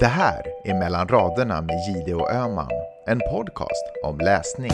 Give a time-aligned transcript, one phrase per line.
[0.00, 2.70] Det här är Mellan raderna med Gide och Öman,
[3.06, 4.70] en podcast om läsning.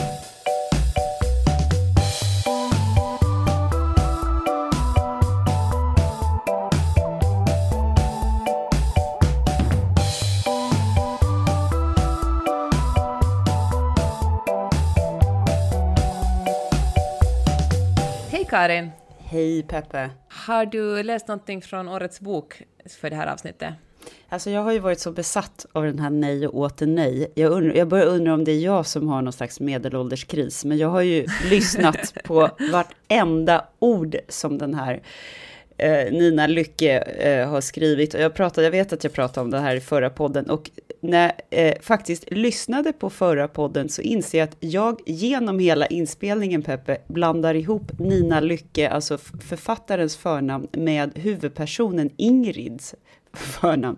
[18.31, 18.91] Hej Karin!
[19.19, 20.09] Hej Peppe.
[20.47, 22.63] Har du läst någonting från årets bok
[23.01, 23.73] för det här avsnittet?
[24.29, 27.31] Alltså jag har ju varit så besatt av den här nej och åter nej.
[27.35, 30.77] Jag, undrar, jag börjar undra om det är jag som har någon slags medelålderskris, men
[30.77, 35.01] jag har ju lyssnat på vartenda ord som den här
[35.77, 38.13] eh, Nina Lycke eh, har skrivit.
[38.13, 40.71] Och jag, pratade, jag vet att jag pratade om det här i förra podden och
[41.01, 45.85] när jag eh, faktiskt lyssnade på förra podden så inser jag att jag genom hela
[45.87, 52.95] inspelningen, Peppe, blandar ihop Nina Lycke, alltså författarens förnamn, med huvudpersonen Ingrids
[53.33, 53.97] förnamn.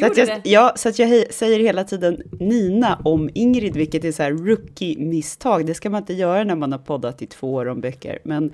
[0.00, 4.12] Så att, jag, ja, så att jag säger hela tiden Nina om Ingrid, vilket är
[4.12, 5.66] så här rookie-misstag.
[5.66, 8.18] Det ska man inte göra när man har poddat i två år om böcker.
[8.24, 8.52] Men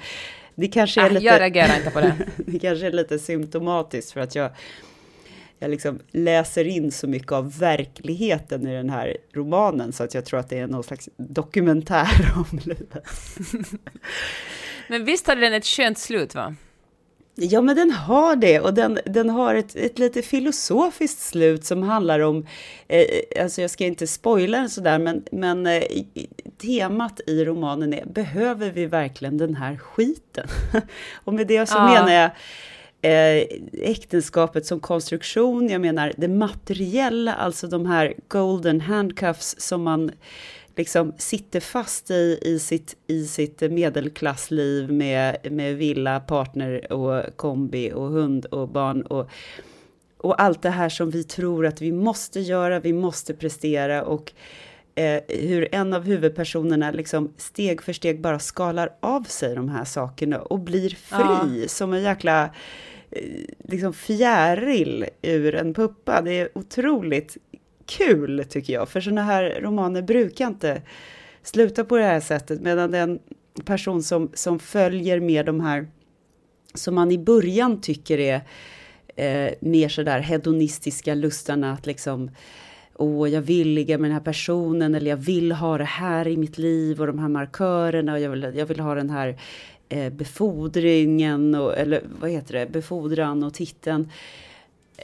[0.55, 1.25] det kanske är äh, lite...
[1.25, 2.15] Jag reagerar inte på det.
[2.37, 4.51] det kanske är lite symptomatiskt för att jag,
[5.59, 10.25] jag liksom läser in så mycket av verkligheten i den här romanen så att jag
[10.25, 13.05] tror att det är någon slags dokumentär om livet.
[14.89, 16.55] Men visst hade den ett skönt slut va?
[17.43, 21.83] Ja, men den har det och den, den har ett, ett lite filosofiskt slut som
[21.83, 22.47] handlar om,
[22.89, 25.83] eh, alltså jag ska inte spoila den sådär, men, men eh,
[26.63, 30.49] temat i romanen är, behöver vi verkligen den här skiten?
[31.25, 31.85] och med det så ja.
[31.85, 32.31] menar jag
[33.03, 40.11] eh, äktenskapet som konstruktion, jag menar det materiella, alltså de här golden handcuffs som man
[40.77, 47.93] liksom sitter fast i, i, sitt, i sitt medelklassliv med, med villa, partner och kombi
[47.93, 49.31] och hund och barn och,
[50.17, 54.33] och allt det här som vi tror att vi måste göra, vi måste prestera och
[54.95, 59.85] eh, hur en av huvudpersonerna liksom steg för steg bara skalar av sig de här
[59.85, 61.69] sakerna och blir fri ja.
[61.69, 62.45] som en jäkla
[63.11, 63.23] eh,
[63.65, 66.23] liksom fjäril ur en puppa.
[66.23, 67.37] Det är otroligt
[67.91, 70.83] kul tycker jag, för sådana här romaner brukar inte
[71.43, 73.19] sluta på det här sättet, medan den
[73.65, 75.87] person som, som följer med de här
[76.75, 78.41] som man i början tycker är
[79.17, 82.31] eh, mer sådär hedonistiska lustarna, att liksom
[82.95, 86.37] åh, jag vill ligga med den här personen eller jag vill ha det här i
[86.37, 89.37] mitt liv och de här markörerna och jag vill, jag vill ha den här
[89.89, 94.11] eh, befordringen och, eller vad heter det, befordran och titeln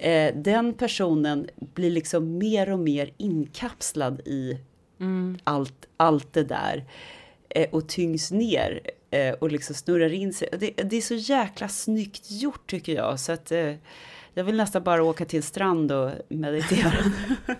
[0.00, 4.58] eh, den personen blir liksom mer och mer inkapslad i
[5.00, 5.38] mm.
[5.44, 6.84] allt, allt det där
[7.48, 8.80] eh, och tyngs ner
[9.10, 10.48] eh, och liksom snurrar in sig.
[10.58, 13.74] Det, det, är så jäkla snyggt gjort tycker jag, så att eh,
[14.34, 16.92] jag vill nästan bara åka till en strand och meditera.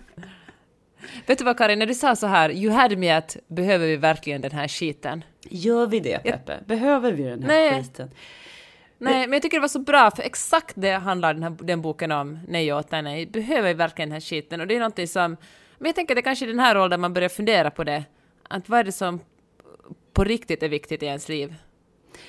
[1.25, 3.95] Vet du vad Karin, när du sa så här, you had me att behöver vi
[3.95, 5.23] verkligen den här skiten?
[5.49, 6.59] Gör vi det Peppe?
[6.65, 7.83] Behöver vi den här Nej.
[7.83, 8.11] skiten?
[8.97, 11.81] Nej, men jag tycker det var så bra, för exakt det handlar den, här, den
[11.81, 13.25] boken om, Nej och åter nej.
[13.25, 14.61] Behöver verkligen den här skiten?
[14.61, 15.37] Och det är någonting som...
[15.77, 18.03] Men jag tänker att det kanske är den här åldern man börjar fundera på det.
[18.49, 19.19] Att vad är det som
[20.13, 21.55] på riktigt är viktigt i ens liv?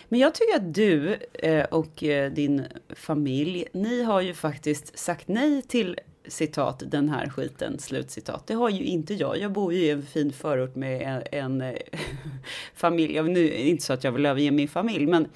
[0.09, 5.29] Men jag tycker att du eh, och eh, din familj, ni har ju faktiskt sagt
[5.29, 8.47] nej till citat, den här skiten, slutcitat.
[8.47, 9.39] Det har ju inte jag.
[9.39, 11.79] Jag bor ju i en fin förort med en, en eh,
[12.75, 13.15] familj.
[13.15, 15.29] Jag, nu, inte så att jag vill överge min familj, men,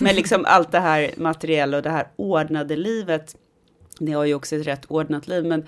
[0.00, 3.36] men liksom allt det här materiella och det här ordnade livet.
[4.00, 5.66] Ni har ju också ett rätt ordnat liv, men,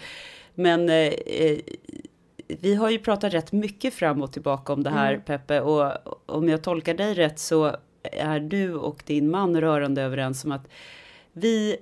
[0.55, 1.59] men eh, eh
[2.61, 5.25] vi har ju pratat rätt mycket fram och tillbaka om det här mm.
[5.25, 5.93] Peppe och
[6.27, 10.69] om jag tolkar dig rätt så är du och din man rörande överens om att
[11.33, 11.77] vi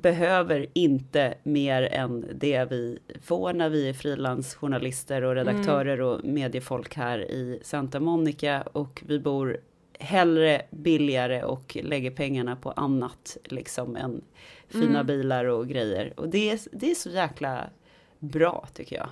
[0.00, 6.06] behöver inte mer än det vi får när vi är frilansjournalister och redaktörer mm.
[6.06, 9.60] och mediefolk här i Santa Monica och vi bor
[9.98, 14.22] hellre billigare och lägger pengarna på annat liksom än
[14.68, 15.06] fina mm.
[15.06, 16.12] bilar och grejer.
[16.16, 17.70] Och det är, det är så jäkla
[18.18, 19.08] bra tycker jag.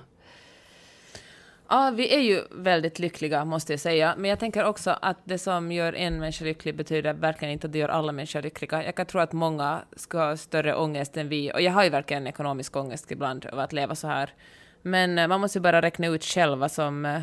[1.69, 5.37] Ja, vi är ju väldigt lyckliga måste jag säga, men jag tänker också att det
[5.37, 8.85] som gör en människa lycklig betyder verkligen inte att det gör alla människor lyckliga.
[8.85, 11.89] Jag kan tro att många ska ha större ångest än vi, och jag har ju
[11.89, 14.33] verkligen ekonomisk ångest ibland över att leva så här.
[14.81, 17.21] Men eh, man måste ju bara räkna ut själv vad som, eh,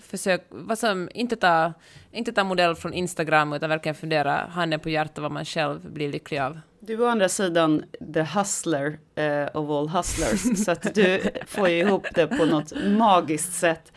[0.00, 1.72] försök, vad som inte ta,
[2.12, 6.08] inte ta modell från Instagram, utan verkligen fundera handen på hjärtat vad man själv blir
[6.08, 6.60] lycklig av.
[6.88, 11.68] Du är å andra sidan the hustler uh, of all hustlers, så att du får
[11.68, 13.92] ju ihop det på något magiskt sätt.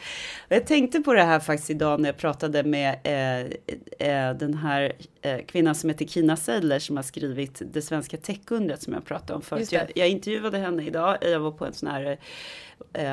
[0.48, 3.46] Jag tänkte på det här faktiskt idag när jag pratade med uh,
[4.08, 4.94] uh, den här
[5.48, 9.42] kvinnan som heter Kina Seidler som har skrivit Det svenska techundret som jag pratade om
[9.42, 9.72] förut.
[9.72, 12.20] Jag, jag, intervjuade henne idag, jag var på en sån här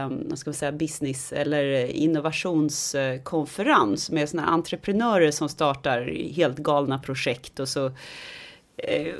[0.04, 6.98] um, vad ska man säga, business eller innovationskonferens med såna entreprenörer som startar helt galna
[6.98, 7.92] projekt och så Eh,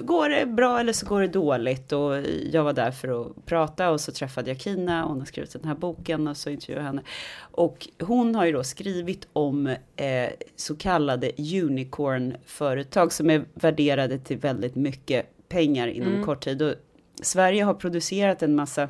[0.00, 1.92] går det bra eller så går det dåligt?
[1.92, 2.16] Och
[2.52, 5.64] jag var där för att prata och så träffade jag Kina, hon har skrivit den
[5.64, 7.02] här boken och så intervjuade jag henne.
[7.40, 9.66] Och hon har ju då skrivit om
[9.96, 16.24] eh, så kallade unicorn-företag som är värderade till väldigt mycket pengar inom mm.
[16.24, 16.62] kort tid.
[16.62, 16.74] Och
[17.22, 18.88] Sverige har producerat en massa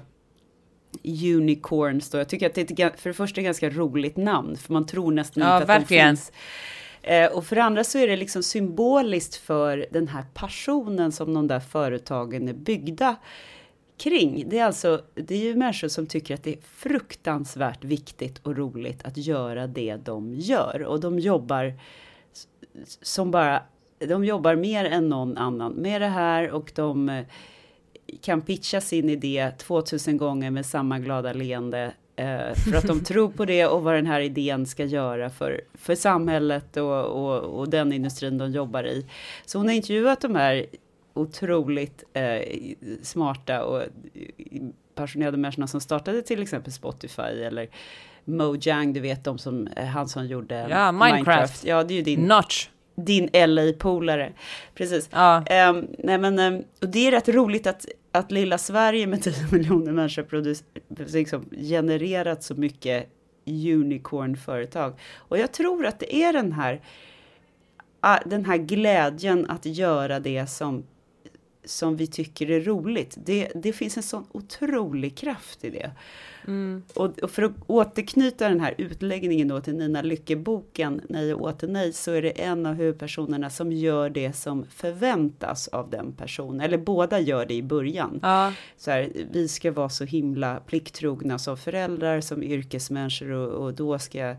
[1.04, 2.18] unicorns då.
[2.18, 4.86] Jag tycker att det är ett, för det första ett ganska roligt namn, för man
[4.86, 6.06] tror nästan ja, inte att verkligen.
[6.06, 6.32] de finns.
[7.02, 11.46] Eh, och för andra så är det liksom symboliskt för den här passionen som de
[11.46, 13.16] där företagen är byggda
[13.98, 14.44] kring.
[14.48, 18.56] Det är alltså, det är ju människor som tycker att det är fruktansvärt viktigt och
[18.56, 21.74] roligt att göra det de gör och de jobbar
[23.02, 23.62] som bara,
[23.98, 27.24] de jobbar mer än någon annan med det här och de eh,
[28.20, 33.30] kan pitcha sin idé 2000 gånger med samma glada leende Eh, för att de tror
[33.30, 37.70] på det och vad den här idén ska göra för, för samhället och, och, och
[37.70, 39.06] den industrin de jobbar i.
[39.44, 40.66] Så hon har intervjuat de här
[41.14, 42.40] otroligt eh,
[43.02, 43.82] smarta och
[44.94, 47.68] passionerade människorna som startade till exempel Spotify eller
[48.24, 51.26] Mojang, du vet de som, eh, han som gjorde ja, Minecraft.
[51.26, 51.64] Minecraft.
[51.64, 52.20] Ja, det är ju din...
[52.20, 52.68] Notch
[53.04, 54.32] din LA-polare.
[54.74, 55.08] Precis.
[55.12, 55.36] Ja.
[55.70, 57.86] Um, nej men, um, och det är rätt roligt att,
[58.18, 60.22] att lilla Sverige med 10 miljoner människor
[61.12, 63.08] liksom genererat så mycket
[63.46, 64.98] unicorn-företag.
[65.16, 66.80] Och jag tror att det är den här,
[68.00, 70.84] ah, den här glädjen att göra det som,
[71.68, 73.16] som vi tycker är roligt.
[73.24, 75.90] Det, det finns en sån otrolig kraft i det.
[76.46, 76.82] Mm.
[76.94, 81.68] Och, och, för att återknyta den här utläggningen då till Nina Lycke-boken Nej och åter
[81.68, 86.60] nej, så är det en av huvudpersonerna som gör det som förväntas av den personen,
[86.60, 88.20] eller båda gör det i början.
[88.22, 88.52] Ja.
[88.76, 93.98] Så här, vi ska vara så himla plikttrogna som föräldrar, som yrkesmänniskor och, och då
[93.98, 94.36] ska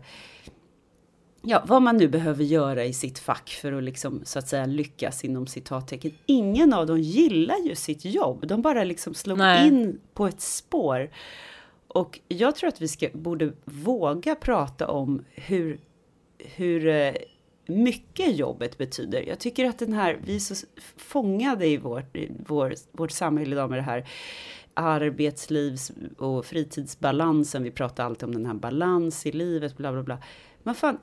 [1.42, 4.66] ja, vad man nu behöver göra i sitt fack för att liksom så att säga
[4.66, 6.12] lyckas inom citattecken.
[6.26, 8.46] Ingen av dem gillar ju sitt jobb.
[8.46, 9.68] De bara liksom slog Nej.
[9.68, 11.10] in på ett spår.
[11.88, 15.80] Och jag tror att vi ska, borde våga prata om hur,
[16.38, 17.14] hur eh,
[17.66, 19.22] mycket jobbet betyder.
[19.22, 20.66] Jag tycker att den här, vi är så
[20.96, 22.16] fångade i vårt,
[22.46, 24.08] vår, vårt samhälle idag med det här
[24.74, 27.62] arbetslivs och fritidsbalansen.
[27.62, 30.18] Vi pratar alltid om den här balans i livet, bla bla bla.
[30.62, 30.98] Men fan,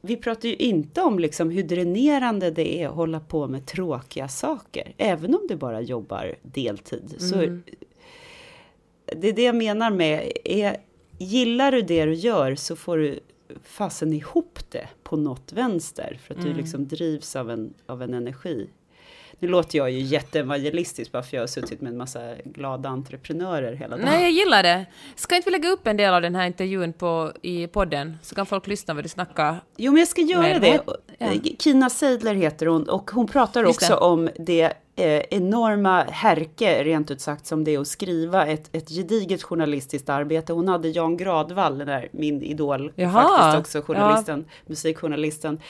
[0.00, 4.28] vi pratar ju inte om liksom hur dränerande det är att hålla på med tråkiga
[4.28, 7.16] saker, även om du bara jobbar deltid.
[7.18, 7.20] Mm.
[7.20, 7.36] Så
[9.16, 10.76] det är det jag menar med, är,
[11.18, 13.20] gillar du det du gör så får du
[13.62, 16.52] fasen ihop det på något vänster, för att mm.
[16.52, 18.68] du liksom drivs av en, av en energi.
[19.40, 23.74] Nu låter jag ju jätteevangelistisk bara för jag har suttit med en massa glada entreprenörer
[23.74, 24.06] hela dagen.
[24.06, 24.86] Nej, jag gillar det.
[25.16, 28.34] Ska inte vi lägga upp en del av den här intervjun på, i podden, så
[28.34, 30.60] kan folk lyssna vad du snackar Jo, men jag ska göra med.
[30.62, 30.80] det.
[31.18, 31.30] Ja.
[31.58, 34.00] Kina Seidler heter hon och hon pratar Just också det.
[34.00, 38.88] om det eh, enorma härke, rent ut sagt, som det är att skriva ett, ett
[38.88, 40.52] gediget journalistiskt arbete.
[40.52, 43.38] Hon hade Jan Gradvall, där, min idol, Jaha.
[43.38, 44.54] faktiskt också journalisten, ja.
[44.66, 45.60] musikjournalisten, eh,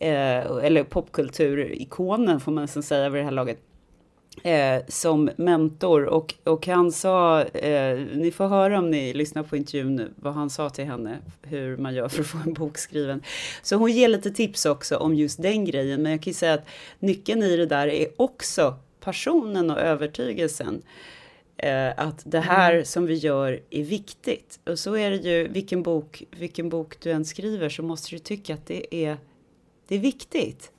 [0.00, 3.58] eller popkulturikonen får man nästan säga vid det här laget.
[4.42, 9.56] Eh, som mentor och, och han sa, eh, ni får höra om ni lyssnar på
[9.56, 13.22] intervjun vad han sa till henne, hur man gör för att få en bok skriven.
[13.62, 16.54] Så hon ger lite tips också om just den grejen, men jag kan ju säga
[16.54, 16.66] att
[16.98, 20.82] nyckeln i det där är också passionen och övertygelsen.
[21.56, 24.60] eh, att det här som vi gör är viktigt.
[24.66, 28.18] Och så är det ju, vilken bok, vilken bok du än skriver så måste du
[28.18, 29.16] tycka att det är,
[29.90, 30.72] det är viktigt.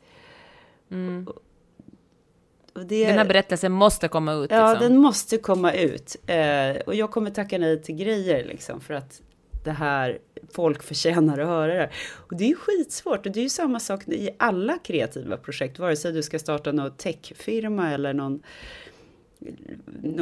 [2.74, 4.52] Och det, Den här berättelsen måste komma ut.
[4.52, 4.90] Ja, liksom.
[4.90, 6.16] den måste komma ut.
[6.28, 9.22] Eh, och jag kommer tacka nej till grejer liksom för att
[9.64, 10.20] det här,
[10.54, 11.90] folk förtjänar att höra det.
[12.14, 15.80] Och det är ju skitsvårt och det är ju samma sak i alla kreativa projekt,
[15.80, 18.44] vare sig du ska starta någon techfirma eller någon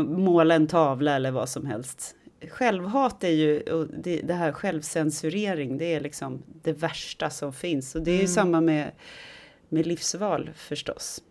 [0.07, 2.15] måla en tavla eller vad som helst.
[2.47, 7.95] Självhat är ju, och det, det här självcensurering, det är liksom det värsta som finns.
[7.95, 8.91] Och det är ju samma med,
[9.69, 11.21] med livsval förstås.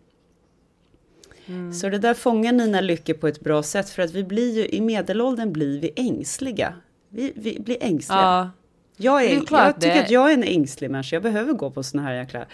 [1.73, 4.67] Så det där fångar Nina Lycke på ett bra sätt för att vi blir ju
[4.67, 6.73] i medelåldern blir vi ängsliga.
[7.09, 8.19] Vi, vi blir ängsliga.
[8.19, 8.51] Ja,
[8.97, 10.03] jag, är är, jag tycker det.
[10.03, 11.15] att jag är en ängslig människa.
[11.15, 12.45] Jag behöver gå på såna här jäkla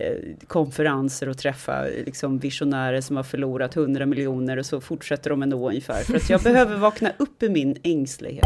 [0.00, 5.42] Eh, konferenser och träffa liksom, visionärer som har förlorat 100 miljoner och så fortsätter de
[5.42, 6.02] ändå ungefär.
[6.02, 8.44] För att jag behöver vakna upp i min ängslighet.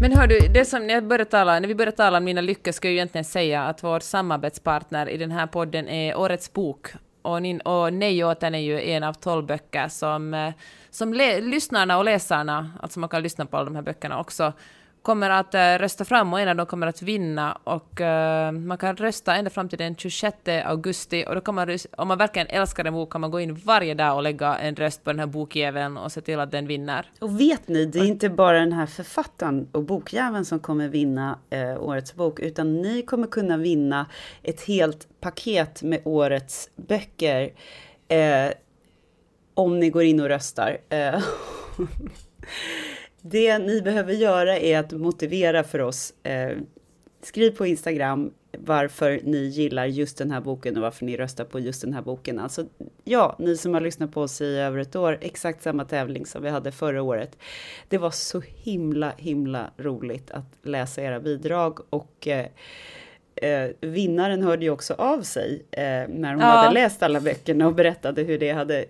[0.00, 2.40] Men hör du, det som när, jag började tala, när vi började tala om Mina
[2.40, 6.52] Lyckor ska jag ju egentligen säga att vår samarbetspartner i den här podden är Årets
[6.52, 6.86] bok.
[7.22, 10.52] Och, nin, och Nej åt är ju en av tolv böcker som, eh,
[10.90, 14.52] som le, lyssnarna och läsarna, alltså man kan lyssna på alla de här böckerna också,
[15.02, 18.78] kommer att eh, rösta fram och en av dem kommer att vinna och uh, man
[18.78, 22.48] kan rösta ända fram till den 26 augusti och då kan man, om man verkligen
[22.48, 25.20] älskar en bok kan man gå in varje dag och lägga en röst på den
[25.20, 27.10] här bokjäveln och se till att den vinner.
[27.20, 31.38] Och vet ni, det är inte bara den här författaren och bokjäveln som kommer vinna
[31.50, 34.06] eh, årets bok, utan ni kommer kunna vinna
[34.42, 37.52] ett helt paket med årets böcker
[38.08, 38.52] eh,
[39.54, 40.78] om ni går in och röstar.
[40.88, 41.22] Eh,
[43.22, 46.14] det ni behöver göra är att motivera för oss.
[46.22, 46.56] Eh,
[47.22, 51.60] skriv på Instagram varför ni gillar just den här boken och varför ni röstar på
[51.60, 52.38] just den här boken.
[52.38, 52.64] Alltså,
[53.04, 56.42] ja, ni som har lyssnat på oss i över ett år, exakt samma tävling som
[56.42, 57.38] vi hade förra året.
[57.88, 62.46] Det var så himla, himla roligt att läsa era bidrag och eh,
[63.36, 66.46] eh, vinnaren hörde ju också av sig eh, när hon Ja.
[66.46, 68.84] hade läst alla böckerna och berättade hur det hade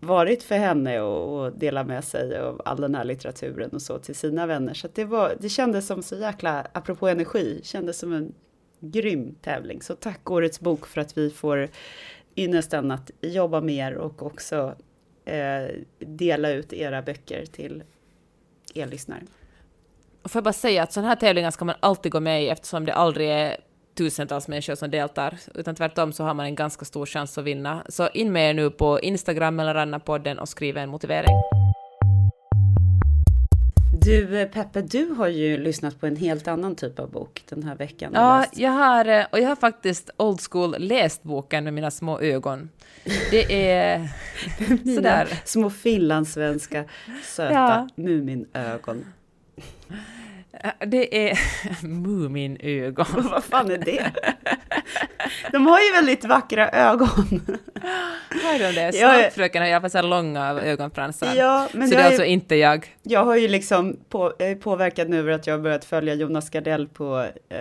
[0.00, 3.98] varit för henne och, och dela med sig av all den här litteraturen och så
[3.98, 4.74] till sina vänner.
[4.74, 8.34] Så att det, var, det kändes som så jäkla, apropå energi, kändes som en
[8.80, 9.82] grym tävling.
[9.82, 11.68] Så tack Årets bok för att vi får
[12.36, 14.74] ynnesten att jobba mer och också
[15.24, 15.66] eh,
[15.98, 17.82] dela ut era böcker till
[18.74, 19.22] er lyssnare.
[20.22, 22.48] Och får jag bara säga att sådana här tävlingar ska man alltid gå med i
[22.48, 23.56] eftersom det aldrig är
[23.96, 27.82] tusentals människor som deltar, utan tvärtom så har man en ganska stor chans att vinna.
[27.88, 31.34] Så in med er nu på Instagram eller Ranna-podden och skriv en motivering.
[34.00, 37.62] Du eh, Peppe, du har ju lyssnat på en helt annan typ av bok den
[37.62, 38.10] här veckan.
[38.14, 38.58] Ja, läst.
[38.58, 42.68] jag har, eh, och jag har faktiskt old school läst boken med mina små ögon.
[43.30, 44.08] Det är
[44.96, 45.28] sådär.
[45.44, 46.84] små finlandssvenska
[47.24, 47.88] söta Ja.
[47.96, 49.04] Muminögon.
[50.86, 51.38] Det är
[51.86, 53.06] Muminögon.
[53.30, 54.12] Vad fan är det?
[55.52, 57.08] De har ju väldigt vackra ögon.
[58.44, 58.92] Har de det?
[58.94, 61.34] Svampfröken har i alla fall så långa ögonfransar.
[61.34, 62.94] Ja, men så det är alltså inte jag.
[63.02, 66.14] Jag har ju liksom på, jag är påverkad nu över att jag har börjat följa
[66.14, 67.58] Jonas Gardell på eh,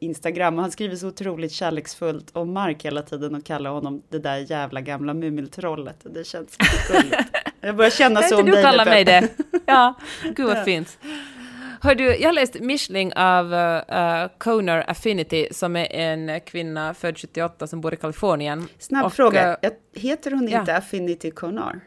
[0.00, 4.18] Instagram och han skriver så otroligt kärleksfullt om Mark hela tiden och kallar honom det
[4.18, 7.28] där jävla gamla Mumiltrollet och det känns lite gulligt.
[7.60, 8.62] Jag börjar känna Kan så inte om du dig.
[8.62, 9.28] kalla mig det?
[9.66, 9.94] Ja,
[10.36, 10.98] gud vad fint.
[11.84, 17.18] Hör du, jag har läst Mishling av uh, Conor Affinity, som är en kvinna född
[17.18, 18.68] 78 som bor i Kalifornien.
[18.78, 20.60] Snabb Och, fråga, eh, Jag- heter hon ja.
[20.60, 21.80] inte Affinity Conar?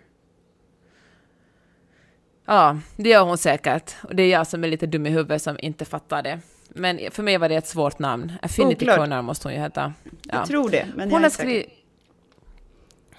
[2.45, 3.95] Ja, det gör hon säkert.
[4.03, 6.39] Och det är jag som är lite dum i huvudet som inte fattar det.
[6.69, 8.33] Men för mig var det ett svårt namn.
[8.41, 8.97] Affinity Oklart.
[8.97, 9.93] Conor måste hon ju heta.
[10.03, 10.11] Ja.
[10.35, 11.49] Jag tror det, men Hon jag har, är säker.
[11.49, 11.69] skri-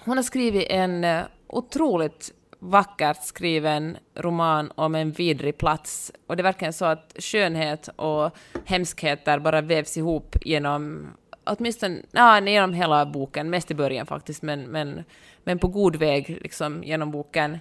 [0.05, 6.11] hon har skrivit en eh, otroligt vackert skriven roman om en vidrig plats.
[6.27, 11.07] Och det är verkligen så att skönhet och hemskheter bara vävs ihop genom
[11.49, 15.03] åtminstone ja, genom hela boken, mest i början faktiskt, men, men,
[15.43, 17.59] men på god väg liksom, genom boken.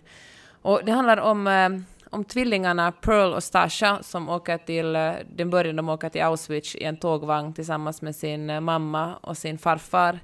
[0.63, 1.69] Och det handlar om, eh,
[2.11, 6.75] om tvillingarna Pearl och Stasha som åker till, eh, den början de åker till Auschwitz
[6.75, 10.19] i en tågvagn tillsammans med sin eh, mamma och sin farfar.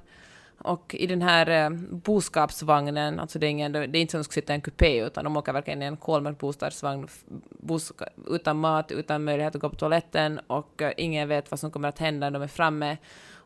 [0.65, 4.25] Och i den här eh, boskapsvagnen, alltså det är, ingen, det är inte som att
[4.25, 7.07] de ska sitta i en kupé, utan de åker verkligen i en kolmörk bostadsvagn
[7.49, 11.71] boska, utan mat, utan möjlighet att gå på toaletten och eh, ingen vet vad som
[11.71, 12.97] kommer att hända när de är framme.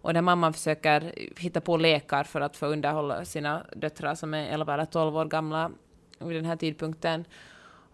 [0.01, 4.53] Och där mamman försöker hitta på lekar för att få underhålla sina döttrar som är
[4.53, 5.71] 11 eller 12 år gamla
[6.19, 7.25] vid den här tidpunkten.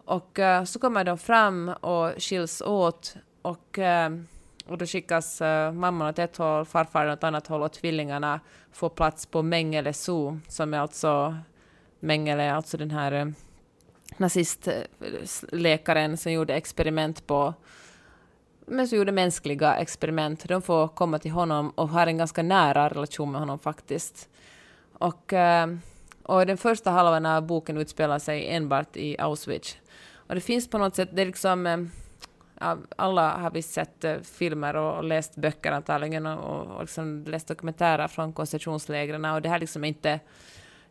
[0.06, 4.10] Och eh, så kommer de fram och skiljs åt och, eh,
[4.68, 8.40] och då skickas uh, mamman åt ett håll, farfar åt ett annat håll och tvillingarna
[8.76, 11.38] få plats på Mengele Zoo som är alltså
[12.00, 13.28] Mengele, alltså den här eh,
[14.18, 17.54] nazistläkaren som gjorde experiment på
[18.68, 20.48] men så gjorde mänskliga experiment.
[20.48, 24.30] De får komma till honom och har en ganska nära relation med honom faktiskt.
[24.94, 25.68] Och, eh,
[26.24, 29.78] och den första halvan av boken utspelar sig enbart i Auschwitz.
[30.28, 31.78] Och det finns på något sätt, det är liksom eh,
[32.96, 38.08] alla har vi sett eh, filmer och, läst böcker antagligen och, och liksom läst dokumentärer
[38.08, 40.20] från koncentrationslägren och det här liksom inte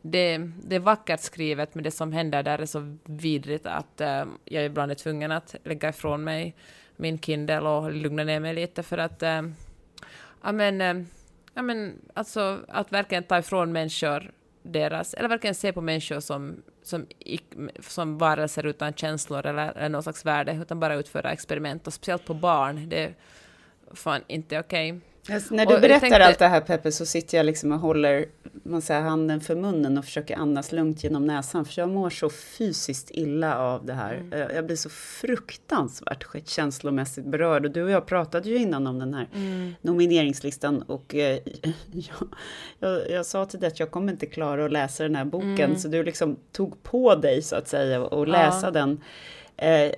[0.03, 4.25] det, det är vackert skrivet, men det som händer där är så vidrigt att äh,
[4.45, 6.55] jag ibland är tvungen att lägga ifrån mig
[6.97, 9.43] min Kindle och lugna ner mig lite för att uh,
[10.43, 11.05] ja, men, äh,
[11.55, 14.31] ja, men, alltså, att verkligen ta ifrån människor
[14.63, 17.07] deras, eller verkligen se på människor som, som,
[17.81, 22.25] som varelser utan känslor eller, eller någon slags värde, utan bara utföra experiment, och speciellt
[22.25, 23.15] på barn, det är
[23.93, 24.93] fan inte okej.
[24.93, 25.14] Okay.
[25.31, 26.27] Alltså, när du och berättar tänkte...
[26.27, 28.27] allt det här Peppe så sitter jag liksom och håller
[28.65, 31.65] man säger, handen för munnen och försöker andas lugnt genom näsan.
[31.65, 34.15] För jag mår så fysiskt illa av det här.
[34.15, 34.55] Mm.
[34.55, 37.67] Jag blir så fruktansvärt känslomässigt berörd.
[37.67, 39.75] Och du och jag pratade ju innan om den här mm.
[39.81, 40.83] nomineringslistan.
[40.83, 41.39] Och eh,
[41.93, 42.29] jag,
[42.79, 45.61] jag, jag, sa till dig att jag kommer inte klara att läsa den här boken.
[45.61, 45.79] Mm.
[45.79, 48.71] Så du liksom tog på dig så att säga och läsa ja.
[48.71, 49.01] den.
[49.57, 49.93] Eh,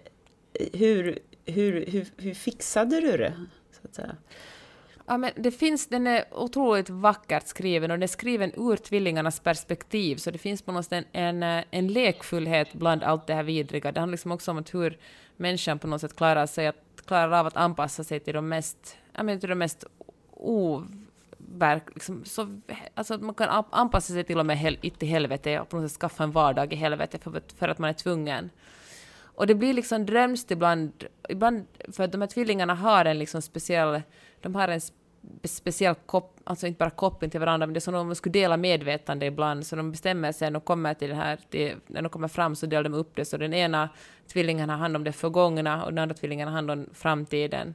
[0.73, 3.33] hur, hur, hur, hur fixade du det?
[3.73, 4.17] Så att säga?
[5.09, 9.41] Ja, men det finns, den är otroligt vackert skriven och den är skriven ur tvillingarnas
[9.41, 13.35] perspektiv, så det finns på något sätt en, en, eh, en lekfullhet bland allt det
[13.35, 13.93] här vidriga.
[13.93, 14.99] Det handlar liksom också om att hur
[15.37, 18.97] människan på något sätt klarar, sig att, klarar av att anpassa sig till de mest,
[19.13, 19.85] jag menar, till de mest
[20.31, 22.61] overk, liksom, så,
[22.95, 25.91] alltså att man kan anpassa sig till och med hel, till helvete och på något
[25.91, 28.51] sätt skaffa en vardag i helvete för, för att man är tvungen.
[29.37, 33.43] Och det blir liksom drömst ibland, ibland för att de här tvillingarna har en liksom
[33.43, 34.03] speciell
[34.47, 34.81] de har en
[35.45, 38.33] speciell kopp, alltså inte bara koppling till varandra, men det är som om de skulle
[38.33, 42.09] dela medvetande ibland, så de bestämmer sig och kommer till det här, till, när de
[42.09, 43.89] kommer fram så delar de upp det, så den ena
[44.33, 47.75] tvillingen har hand om det förgångna och den andra tvillingen har hand om framtiden.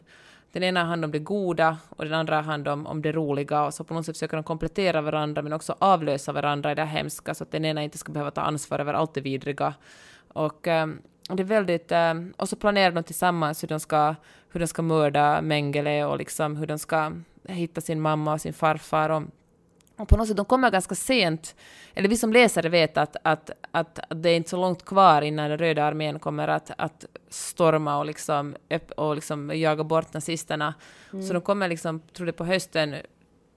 [0.51, 3.11] Den ena har hand om det goda och den andra har hand om, om det
[3.11, 6.75] roliga och så på något sätt försöker de komplettera varandra men också avlösa varandra i
[6.75, 9.73] det hemska så att den ena inte ska behöva ta ansvar över allt det vidriga.
[10.27, 14.15] Och um, det är väldigt, um, och så planerar de tillsammans hur de ska
[14.51, 17.11] hur de ska mörda Mengele och liksom hur de ska
[17.47, 19.09] hitta sin mamma och sin farfar.
[19.09, 19.23] Och,
[19.97, 21.55] och på något sätt, de kommer ganska sent,
[21.93, 25.21] eller vi som läsare vet att, att, att, att det är inte så långt kvar
[25.21, 28.55] innan den röda armén kommer att, att storma och, liksom,
[28.97, 30.73] och liksom jaga bort nazisterna.
[31.13, 31.27] Mm.
[31.27, 32.95] Så de kommer liksom, tror det på hösten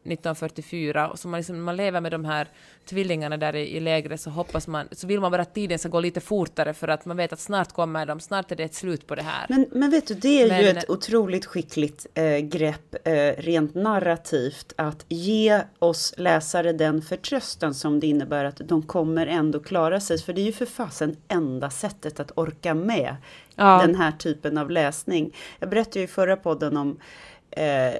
[0.05, 2.49] 1944 och så man, liksom, man lever med de här
[2.85, 5.88] tvillingarna där i, i lägret så hoppas man, så vill man bara att tiden ska
[5.88, 8.75] gå lite fortare för att man vet att snart kommer de, snart är det ett
[8.75, 9.47] slut på det här.
[9.49, 13.75] Men, men vet du, det är men, ju ett otroligt skickligt eh, grepp eh, rent
[13.75, 20.01] narrativt att ge oss läsare den förtröstan som det innebär att de kommer ändå klara
[20.01, 20.19] sig.
[20.19, 23.17] För det är ju för fasen enda sättet att orka med
[23.55, 23.83] ja.
[23.87, 25.37] den här typen av läsning.
[25.59, 26.99] Jag berättade ju i förra podden om
[27.51, 27.95] eh,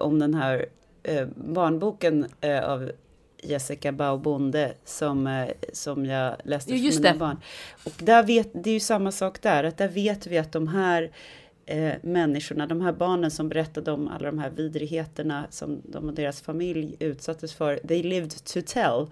[0.00, 0.66] om den här
[1.02, 2.90] eh, barnboken eh, av
[3.42, 7.18] Jessica Baubonde som, eh, som jag läste för mina det.
[7.18, 7.36] barn.
[7.84, 10.68] Och där vet, det är ju samma sak där, att där vet vi att de
[10.68, 11.10] här
[11.66, 16.14] eh, människorna, de här barnen som berättade om alla de här vidrigheterna som de och
[16.14, 19.06] deras familj utsattes för, they lived to tell.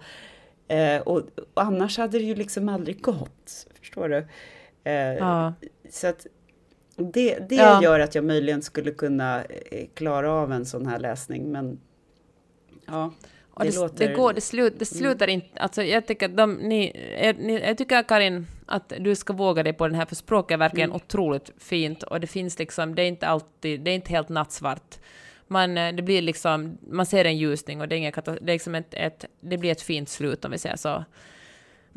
[0.67, 4.27] Eh, och, och, annars hade det ju liksom aldrig gått, förstår du?
[4.83, 5.53] Eh, ja.
[5.89, 6.27] Så att
[6.97, 7.83] det, det ja.
[7.83, 11.79] gör att jag möjligen skulle kunna eh, klara av en sån här läsning, men
[12.85, 13.13] ja.
[13.59, 14.07] Det, det, låter...
[14.07, 14.99] det, går, det, slut, det mm.
[14.99, 15.59] slutar inte...
[15.59, 16.93] Alltså jag tycker de, ni,
[17.37, 20.57] ni, jag tycker Karin att du ska våga dig på den här, för språket är
[20.57, 20.95] verkligen mm.
[20.95, 24.95] otroligt fint och det finns liksom, det är inte alltid, det är inte helt nattsvart.
[25.47, 28.45] Man, eh, det blir liksom, man ser en ljusning och det, är ingen, det, är
[28.45, 31.03] liksom ett, ett, det blir ett fint slut om vi säger så.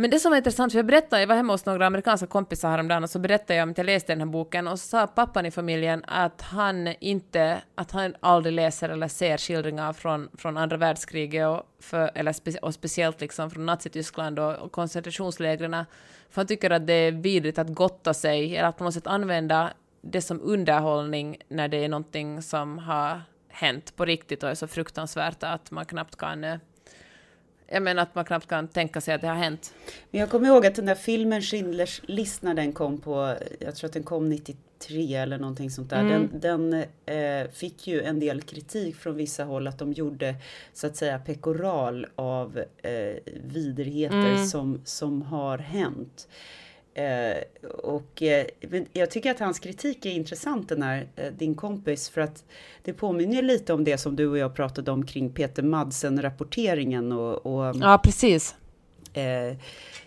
[0.01, 2.71] Men det som var intressant, för jag berättade, jag var hemma hos några amerikanska kompisar
[2.71, 5.07] häromdagen och så berättade jag om att jag läste den här boken och så sa
[5.07, 10.57] pappan i familjen att han inte, att han aldrig läser eller ser skildringar från, från
[10.57, 15.85] andra världskriget och, för, eller spe, och speciellt liksom från Nazityskland och, och koncentrationslägren.
[16.31, 19.07] För han tycker att det är vidrigt att gotta sig, eller att på något sätt
[19.07, 19.71] använda
[20.03, 24.67] det som underhållning när det är någonting som har hänt på riktigt och är så
[24.67, 26.59] fruktansvärt att man knappt kan eh,
[27.73, 29.75] jag menar att man knappt kan tänka sig att det har hänt.
[30.11, 33.75] Men jag kommer ihåg att den där filmen Schindlers list när den kom på, jag
[33.75, 36.01] tror att den kom 93 eller någonting sånt där.
[36.01, 36.29] Mm.
[36.33, 40.35] Den, den eh, fick ju en del kritik från vissa håll att de gjorde
[40.73, 44.47] så att säga pekoral av eh, vidrigheter mm.
[44.47, 46.29] som, som har hänt.
[46.95, 48.47] Eh, och eh,
[48.93, 52.45] jag tycker att hans kritik är intressant den här, eh, din kompis, för att
[52.83, 57.47] det påminner lite om det som du och jag pratade om kring Peter Madsen-rapporteringen och,
[57.47, 58.55] och Ja, precis
[59.13, 59.57] eh,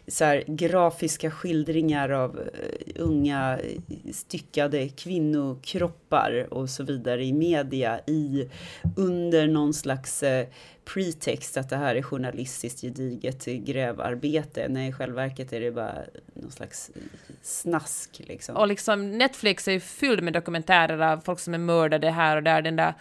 [0.08, 8.00] så här, grafiska skildringar av eh, unga eh, styckade kvinnokroppar och så vidare i media
[8.08, 8.50] i
[8.96, 10.48] under någon slags eh,
[10.86, 14.68] pretext att det här är journalistiskt gediget grävarbete.
[14.70, 15.96] Nej, i själva verket är det bara
[16.34, 17.02] någon slags eh,
[17.42, 18.56] snask liksom.
[18.56, 22.44] Och liksom Netflix är ju fylld med dokumentärer av folk som är mördade här och
[22.44, 22.62] där.
[22.62, 22.94] Den där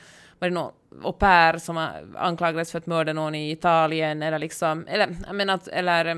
[0.43, 4.87] var det någon au pair som anklagades för att mörda någon i Italien eller liksom,
[4.89, 6.17] eller jag menar, eller eh,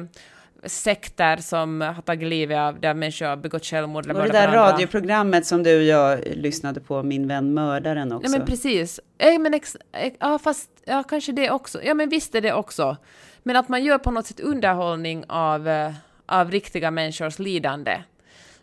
[0.67, 4.11] sekter som har tagit livet av där människor har begått självmord.
[4.11, 8.33] Och det där radioprogrammet som du och jag lyssnade på, Min vän mördaren också.
[8.33, 9.01] Ja men precis.
[9.19, 9.77] Ja, men ex,
[10.19, 11.83] ja fast, ja kanske det också.
[11.83, 12.97] Ja men visst är det också.
[13.43, 15.93] Men att man gör på något sätt underhållning av, eh,
[16.27, 18.03] av riktiga människors lidande.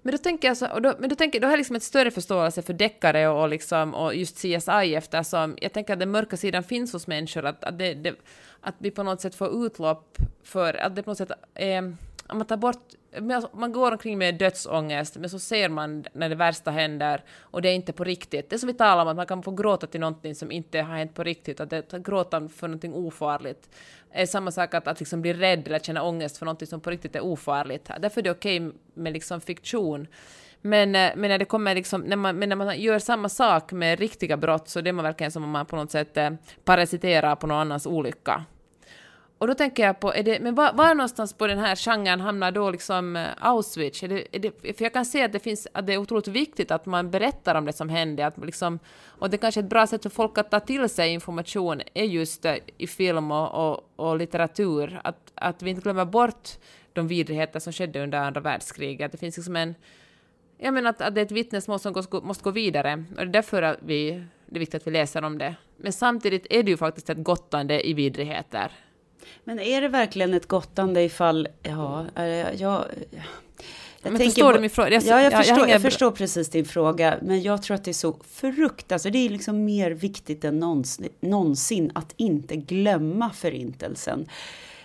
[0.01, 1.83] Men då tänker jag så, och då, men då tänker då har jag liksom ett
[1.83, 6.37] större förståelse för deckare och, liksom, och just CSI eftersom jag tänker att den mörka
[6.37, 8.15] sidan finns hos människor, att, att, det, det,
[8.61, 11.81] att vi på något sätt får utlopp för, att det på något sätt eh,
[12.33, 16.35] man tar bort, Alltså, man går omkring med dödsångest, men så ser man när det
[16.35, 18.49] värsta händer och det är inte på riktigt.
[18.49, 20.81] Det är som vi talar om, att man kan få gråta till någonting som inte
[20.81, 23.69] har hänt på riktigt, att det, gråta för någonting ofarligt
[24.11, 26.89] är samma sak att, att liksom bli rädd eller känna ångest för någonting som på
[26.89, 27.91] riktigt är ofarligt.
[27.99, 30.07] Därför är det okej okay med liksom fiktion.
[30.61, 33.71] Men, eh, men när det kommer liksom, när man, men när man gör samma sak
[33.71, 36.29] med riktiga brott så det är man verkligen som om man på något sätt eh,
[36.65, 38.45] parasiterar på någon annans olycka.
[39.41, 42.19] Och då tänker jag på, är det, men var, var någonstans på den här genren
[42.19, 44.03] hamnar då liksom eh, Auschwitz?
[44.03, 46.27] Är det, är det, för jag kan se att det, finns, att det är otroligt
[46.27, 48.25] viktigt att man berättar om det som hände.
[48.25, 50.89] Att liksom, och det är kanske är ett bra sätt för folk att ta till
[50.89, 55.01] sig information är just eh, i film och, och, och litteratur.
[55.03, 56.49] Att, att vi inte glömmer bort
[56.93, 59.11] de vidrigheter som skedde under andra världskriget.
[59.11, 59.75] Det finns liksom en...
[60.57, 63.03] Jag menar att, att det är ett vittnesmål som måste, måste gå vidare.
[63.09, 65.55] Och det är därför att vi, det är viktigt att vi läser om det.
[65.77, 68.71] Men samtidigt är det ju faktiskt ett gottande i vidrigheter.
[69.43, 72.55] Men är det verkligen ett gottande ifall, ja, jag...
[72.55, 72.85] jag
[74.03, 74.89] men förstår du min fråga?
[74.89, 77.91] Jag, ja, jag, förstår, jag, jag förstår precis din fråga, men jag tror att det
[77.91, 83.29] är så fruktansvärt, alltså det är liksom mer viktigt än någonsin, någonsin att inte glömma
[83.29, 84.27] förintelsen.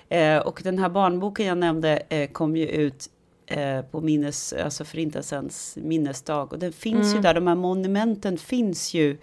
[0.09, 3.11] Eh, och den här barnboken jag nämnde eh, kom ju ut
[3.46, 7.16] eh, på minnes, alltså förintelsens minnesdag och den finns mm.
[7.16, 9.18] ju där, de här monumenten finns ju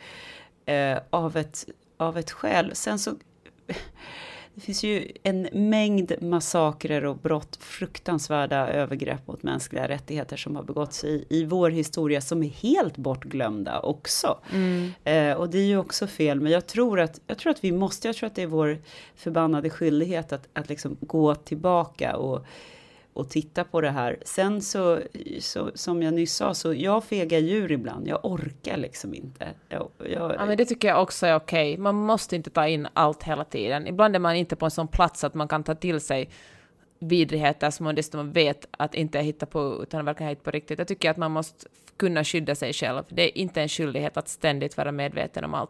[0.65, 1.65] eh, av, ett,
[1.97, 2.71] av ett skäl.
[2.73, 3.15] Sen så
[4.55, 10.63] det finns ju en mängd massakrer och brott, fruktansvärda övergrepp mot mänskliga rättigheter som har
[10.63, 14.37] begåtts i, i vår historia som är helt bortglömda också.
[14.53, 14.91] Mm.
[15.03, 17.71] Eh, och det är ju också fel, men jag tror, att, jag tror att vi
[17.71, 18.77] måste, jag tror att det är vår
[19.15, 22.45] förbannade skyldighet att, att liksom gå tillbaka och
[23.13, 24.17] och titta på det här.
[24.25, 24.99] Sen så,
[25.39, 28.07] så, som jag nyss sa, så jag fegar djur ibland.
[28.07, 29.47] Jag orkar liksom inte.
[29.69, 30.35] Jag, jag...
[30.35, 31.77] Ja, men det tycker jag också är okej.
[31.77, 33.87] Man måste inte ta in allt hela tiden.
[33.87, 36.29] Ibland är man inte på en sån plats att man kan ta till sig
[36.99, 40.79] vidrigheter som man dessutom vet att inte är hitta på, utan verkar hitta på riktigt.
[40.79, 43.03] Jag tycker att man måste kunna skydda sig själv.
[43.09, 45.69] Det är inte en skyldighet att ständigt vara medveten om allt.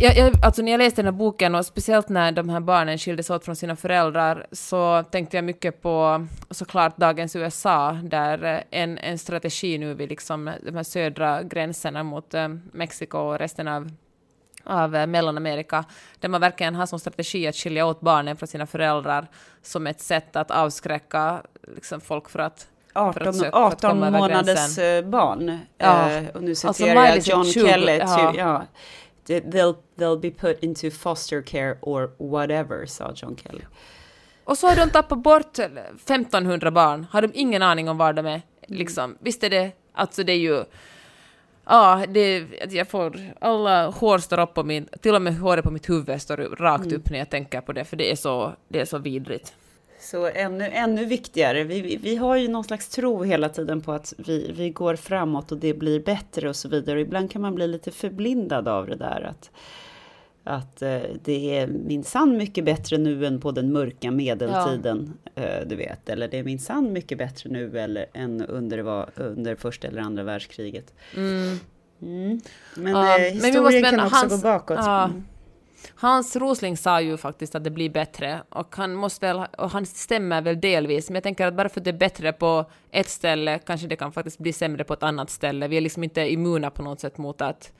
[0.00, 2.98] Jag, jag, alltså när jag läste den här boken och speciellt när de här barnen
[2.98, 8.80] skildes åt från sina föräldrar så tänkte jag mycket på såklart dagens USA där eh,
[8.80, 13.68] en, en strategi nu vid liksom de här södra gränserna mot eh, Mexiko och resten
[13.68, 13.90] av
[14.64, 15.84] av eh, Mellanamerika,
[16.20, 19.26] där man verkligen har som strategi att skilja åt barnen från sina föräldrar
[19.62, 21.42] som ett sätt att avskräcka
[21.74, 25.58] liksom, folk för att 18, 18 månaders barn.
[25.78, 26.10] Ja.
[26.10, 27.98] Eh, och nu citerar alltså, jag John 20, Kelly.
[27.98, 28.34] Ja.
[28.36, 28.62] ja.
[29.26, 33.64] They'll, they'll be put into foster care or whatever, sa John Kelly.
[34.44, 37.06] Och så har de tappat bort 1500 barn.
[37.10, 38.42] Har de ingen aning om var de är?
[38.66, 39.16] Liksom.
[39.20, 40.64] Visst är det, alltså det är ju...
[41.64, 45.70] Ja, det, jag får alla hår står upp på min, till och med håret på
[45.70, 46.96] mitt huvud står rakt mm.
[46.96, 49.54] upp när jag tänker på det, för det är så, det är så vidrigt.
[50.06, 54.14] Så ännu, ännu viktigare, vi, vi har ju någon slags tro hela tiden på att
[54.16, 56.96] vi, vi går framåt och det blir bättre och så vidare.
[56.96, 59.50] Och ibland kan man bli lite förblindad av det där att,
[60.44, 65.42] att eh, det är minsann mycket bättre nu än på den mörka medeltiden, ja.
[65.42, 66.08] eh, du vet.
[66.08, 70.94] Eller det är minsann mycket bättre nu eller, än under, under första eller andra världskriget.
[71.16, 71.58] Mm.
[72.02, 72.40] Mm.
[72.74, 74.78] Men ja, eh, historien men kan också hans, gå bakåt.
[74.78, 75.10] Ja.
[75.94, 79.86] Hans Rosling sa ju faktiskt att det blir bättre och han måste väl, och han
[79.86, 83.08] stämmer väl delvis, men jag tänker att bara för att det är bättre på ett
[83.08, 85.68] ställe kanske det kan faktiskt bli sämre på ett annat ställe.
[85.68, 87.72] Vi är liksom inte immuna på något sätt mot att,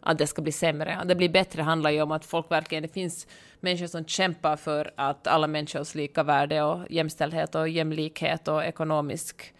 [0.00, 0.96] att det ska bli sämre.
[0.96, 3.26] Att det blir bättre handlar ju om att folk verkligen, det finns
[3.60, 9.54] människor som kämpar för att alla människors lika värde och jämställdhet och jämlikhet och ekonomisk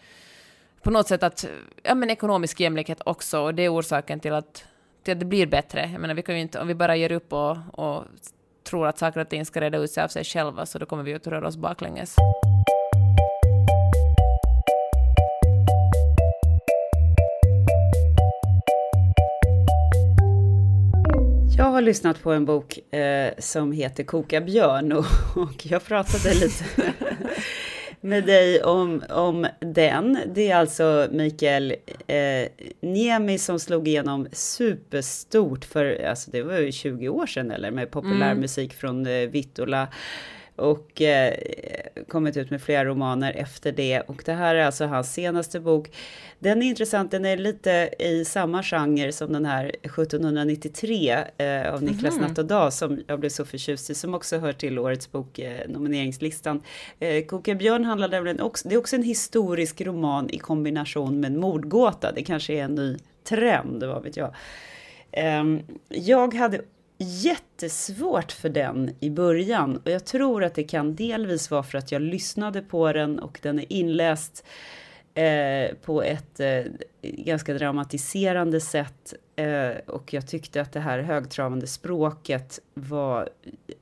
[0.85, 1.45] på något sätt att,
[1.83, 4.65] ja men ekonomisk jämlikhet också, och det är orsaken till att
[5.05, 5.89] till att det blir bättre.
[5.91, 8.03] Jag menar, vi kan ju inte, om vi bara ger upp och, och
[8.63, 11.03] tror att saker och ting ska reda ut sig av sig själva, så då kommer
[11.03, 12.15] vi att röra oss baklänges.
[21.57, 26.33] Jag har lyssnat på en bok eh, som heter Koka björn och, och jag pratade
[26.33, 26.65] lite
[28.05, 30.19] med dig om, om den.
[30.35, 31.75] Det är alltså Mikael
[32.07, 32.47] eh,
[32.81, 37.91] Niemi som slog igenom superstort för, alltså det var ju 20 år sedan eller, med
[37.91, 38.79] populärmusik mm.
[38.79, 39.87] från eh, Vittula
[40.55, 41.33] och eh,
[42.07, 44.01] kommit ut med flera romaner efter det.
[44.01, 45.91] Och det här är alltså hans senaste bok.
[46.39, 51.83] Den är intressant, den är lite i samma genre som den här 1793 eh, av
[51.83, 52.27] Niklas mm.
[52.27, 55.39] Natt och Dag som jag blev så förtjust i, som också hör till årets bok,
[55.39, 56.61] eh, nomineringslistan.
[56.99, 61.31] Eh, Koka björn handlar nämligen också, det är också en historisk roman i kombination med
[61.31, 62.11] en mordgåta.
[62.11, 64.35] Det kanske är en ny trend, vad vet jag.
[65.41, 66.61] Um, jag hade
[66.97, 71.91] jättesvårt för den i början och jag tror att det kan delvis vara för att
[71.91, 74.45] jag lyssnade på den och den är inläst
[75.13, 76.63] eh, på ett eh,
[77.01, 83.29] ganska dramatiserande sätt eh, och jag tyckte att det här högtravande språket var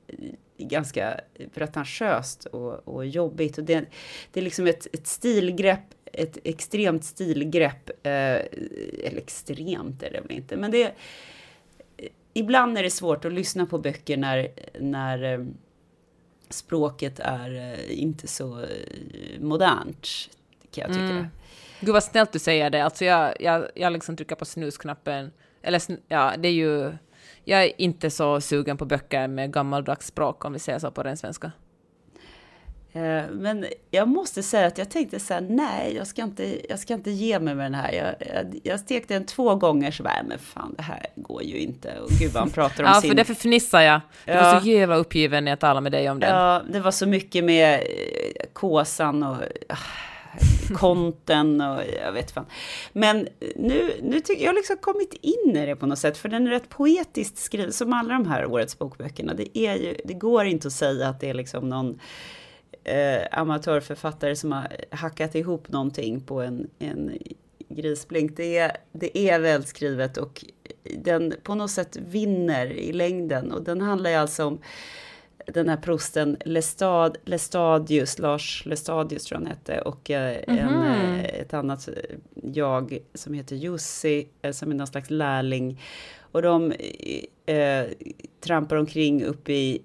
[0.06, 0.16] eh,
[0.58, 1.20] ganska
[1.54, 3.58] pretentiöst och, och jobbigt.
[3.58, 3.84] Och det,
[4.32, 10.32] det är liksom ett, ett stilgrepp, ett extremt stilgrepp, eh, eller extremt är det väl
[10.32, 10.94] inte, men det
[12.34, 14.48] ibland är det svårt att lyssna på böcker när,
[14.80, 15.46] när eh,
[16.48, 20.08] språket är eh, inte så eh, modernt,
[20.70, 21.04] kan jag tycka.
[21.04, 21.26] Mm.
[21.80, 22.84] Gud vad snällt du säger det.
[22.84, 25.32] Alltså jag, jag, jag liksom trycker på snusknappen.
[25.62, 26.92] Eller ja, det är ju...
[27.44, 31.02] Jag är inte så sugen på böcker med gammaldags språk, om vi säger så på
[31.02, 31.52] den svenska.
[32.94, 36.78] Eh, men jag måste säga att jag tänkte så här, nej, jag ska inte, jag
[36.78, 37.92] ska inte ge mig med den här.
[37.92, 41.58] Jag, jag, jag stekte den två gånger, så bara, men fan, det här går ju
[41.58, 42.00] inte.
[42.00, 43.10] Och gud vad han pratar om ja, sin...
[43.10, 44.00] för därför fnissar jag.
[44.24, 44.42] Jag ja.
[44.42, 46.30] var så jävla uppgiven när jag talade med dig om den.
[46.30, 52.46] Ja, det var så mycket med eh, kåsan och uh, konten och jag vet fan.
[52.92, 56.28] Men nu, nu tycker jag har liksom kommit in i det på något sätt, för
[56.28, 59.34] den är rätt poetiskt skriven, som alla de här årets bokböckerna.
[59.34, 62.00] Det, är ju, det går inte att säga att det är liksom någon
[62.84, 67.18] eh, amatörförfattare som har hackat ihop någonting på en, en
[67.68, 68.36] grisblink.
[68.36, 70.44] Det är, det är välskrivet och
[70.98, 73.52] den på något sätt vinner i längden.
[73.52, 74.58] Och den handlar ju alltså om
[75.46, 80.84] den här prosten Lestad, Lestadius, Lars Lestadius tror han hette, och eh, mm -hmm.
[80.84, 81.88] en, eh, ett annat
[82.34, 85.80] jag som heter Jussi, eh, som är någon slags lärling.
[86.32, 86.72] Och de
[87.46, 87.84] eh,
[88.40, 89.82] trampar omkring uppe i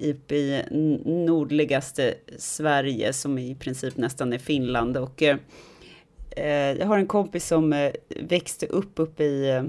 [0.00, 0.64] uppe i
[1.04, 4.96] nordligaste Sverige som i princip nästan är Finland.
[4.96, 9.62] Och eh, jag har en kompis som eh, växte upp uppe i, eh,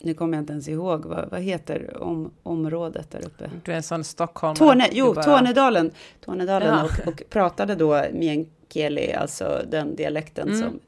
[0.00, 3.50] nu kommer jag inte ens ihåg, vad, vad heter om, området där uppe?
[3.64, 4.54] Du är en sån Stockholm.
[4.56, 5.24] Torne, jo, bara...
[5.24, 5.90] Tornedalen.
[6.24, 6.84] Tornedalen ja.
[6.84, 10.60] och, och, pratade då meänkieli, alltså den dialekten mm.
[10.60, 10.80] som,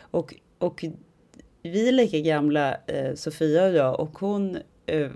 [0.00, 0.84] och, och
[1.62, 5.10] vi är lika gamla, eh, Sofia och jag, och hon eh,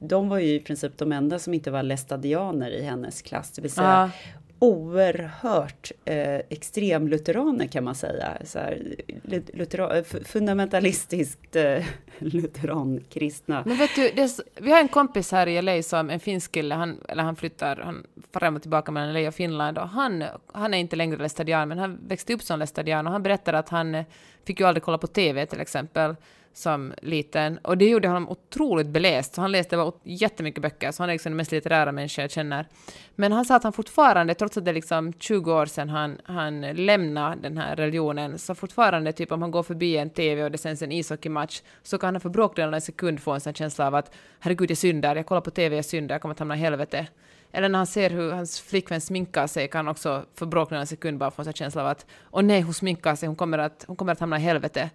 [0.00, 3.62] de var ju i princip de enda som inte var lästadianer i hennes klass, det
[3.62, 4.10] vill säga Ja.
[4.58, 8.38] oerhört eh, extremlutheraner kan man säga.
[8.44, 8.78] Så här,
[9.22, 11.84] lut- luthera, f- fundamentalistiskt eh,
[12.18, 13.62] lutherankristna.
[13.66, 16.74] Men vet du, så- vi har en kompis här i LA som en finsk kille,
[16.74, 20.74] han, eller han flyttar han fram och tillbaka mellan LA och Finland och han, han
[20.74, 23.94] är inte längre lästadian men han växte upp som lästadian och han berättar att han
[23.94, 24.04] eh,
[24.44, 26.16] fick ju aldrig kolla på TV till exempel
[26.52, 31.02] som liten och det gjorde honom otroligt beläst så han läste bara jättemycket böcker så
[31.02, 32.66] han är liksom den mest litterära människa jag känner.
[33.14, 36.20] Men han sa att han fortfarande, trots att det är liksom 20 år sedan han,
[36.24, 40.50] han lämnade den här religionen, så fortfarande typ om han går förbi en TV och
[40.50, 43.54] det sänds en ishockeymatch så kan han för bråkdelen av en sekund få en sån
[43.54, 46.38] känsla av att herregud jag syndar, jag kollar på TV, jag syndar, jag kommer att
[46.38, 47.06] hamna i helvete.
[47.52, 50.80] Eller när han ser hur hans flickvän sminkar sig kan han också för bråkdelen av
[50.80, 53.36] en sekund bara få en sån känsla av att åh nej, hon sminkar sig, hon
[53.36, 54.90] kommer att, hon kommer att hamna i helvete.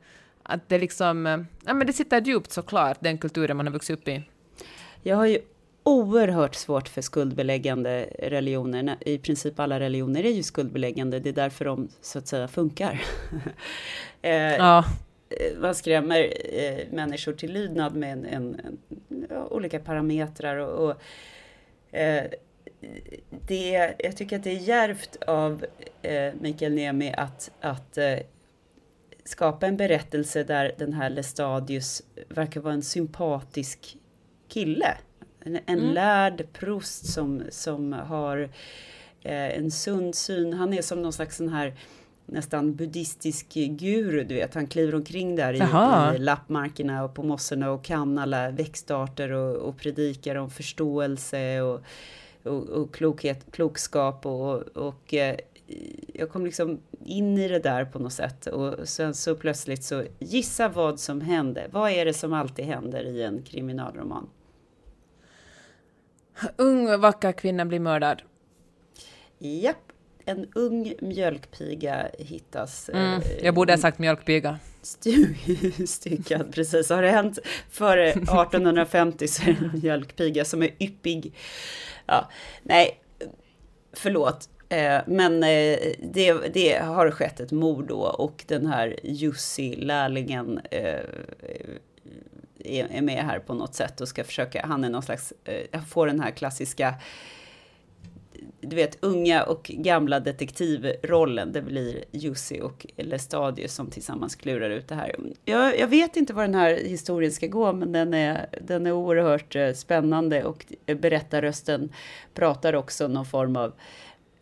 [0.45, 3.99] Att det liksom, eh, ja men det sitter djupt såklart, den kulturen man har vuxit
[3.99, 4.23] upp i.
[5.03, 5.39] Jag har ju
[5.83, 8.95] oerhört svårt för skuldbeläggande religioner.
[9.01, 13.01] I princip alla religioner är ju skuldbeläggande, det är därför de så att säga funkar.
[14.21, 14.85] eh, Ja.
[15.29, 18.59] eh, man skrämmer eh, människor till lydnad med en, en,
[19.09, 21.01] en, ja, olika parametrar och, och
[21.97, 22.23] eh,
[23.47, 25.65] det, jag tycker att det är djärvt av
[26.01, 28.17] eh, Mikael Niemi att, att eh,
[29.25, 33.97] skapa en berättelse där den här Lestadius verkar vara en sympatisk
[34.47, 34.97] kille.
[35.39, 38.49] En, en lärd prost som, som har
[39.21, 40.53] eh, en sund syn.
[40.53, 41.73] Han är som någon slags sån här
[42.25, 44.53] nästan buddhistisk guru, du vet.
[44.53, 49.55] Han kliver omkring där i, i lappmarkerna och på mossorna och kan alla växtarter och,
[49.55, 51.81] och predikar om förståelse och,
[52.43, 55.35] och, och klokhet, klokskap och, och eh,
[56.13, 60.03] jag kom liksom in i det där på något sätt och sen så plötsligt så
[60.19, 61.67] gissa vad som hände.
[61.71, 64.29] Vad är det som alltid händer i en kriminalroman?
[66.55, 68.21] Ung vacker kvinna blir mördad.
[69.39, 69.91] Japp,
[70.25, 72.89] en ung mjölkpiga hittas.
[72.89, 74.59] Mm, eh, jag borde ha sagt mjölkpiga.
[75.87, 76.89] styckad, precis.
[76.89, 81.35] Har det hänt före 1850 så är det en mjölkpiga som är yppig.
[82.05, 82.29] Ja,
[82.63, 82.99] nej,
[83.93, 84.49] förlåt.
[84.69, 90.59] Eh, men eh, det, det har skett ett mord då och den här Jussi, lärlingen,
[90.71, 90.99] eh,
[92.59, 95.33] är med här på något sätt och ska försöka, han är någon slags,
[95.87, 96.95] får den här klassiska
[98.61, 101.51] du vet, unga och gamla detektivrollen.
[101.51, 105.15] Det blir Jussi och Lestadius som tillsammans klurar ut det här.
[105.45, 108.91] Jag, jag vet inte var den här historien ska gå, men den är, den är
[108.91, 111.91] oerhört spännande och berättarrösten
[112.33, 113.73] pratar också någon form av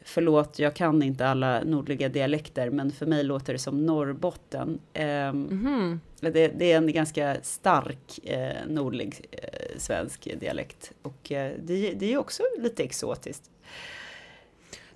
[0.05, 4.79] Förlåt, jag kan inte alla nordliga dialekter, men för mig låter det som Norrbotten.
[4.93, 11.91] Ehm, det, det är en ganska stark eh, nordlig eh, svensk dialekt och eh, det,
[11.91, 13.49] det är också lite exotiskt.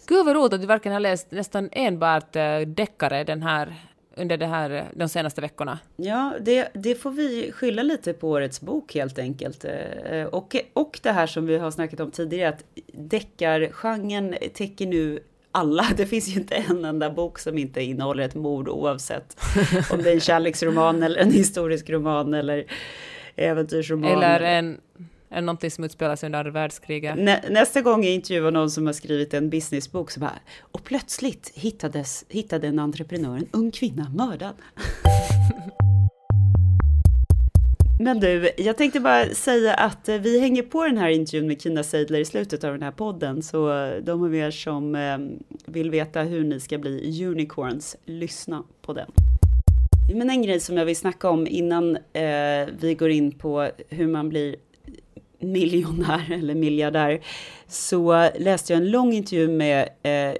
[0.08, 3.76] Gud vad roligt att du verkligen har läst nästan enbart eh, deckare den här,
[4.20, 5.80] under det här, de senaste veckorna.
[5.96, 9.66] Ja, det, det får vi skylla lite på årets bok helt enkelt.
[9.66, 15.20] Eh, Och, och det här som vi har snackat om tidigare, att deckargenren täcker nu
[15.52, 15.86] alla.
[15.98, 19.38] Det finns ju inte en enda bok som inte innehåller ett mord oavsett
[19.92, 22.66] om det är en kärleksroman eller en historisk roman eller
[23.36, 24.12] äventyrsroman.
[24.12, 24.78] Eller en,
[25.30, 27.18] en någonting som utspelar sig under andra världskriget.
[27.18, 31.52] Nä, nästa gång jag intervjuar någon som har skrivit en businessbok så bara, och plötsligt
[31.56, 34.56] hittades, hittade en entreprenör en ung kvinna mördad.
[38.00, 41.62] Men du, jag tänkte bara säga att eh, vi hänger på den här intervjun med
[41.62, 45.92] Kina Seidler i slutet av den här podden, så de av er som ehm, vill
[45.92, 49.12] veta hur ni ska bli unicorns, lyssna på den.
[50.14, 54.08] Men en grej som jag vill snacka om innan eh, vi går in på hur
[54.08, 54.56] man blir
[55.40, 57.22] miljonär eller miljardär
[57.68, 60.36] så läste jag en lång intervju med eh,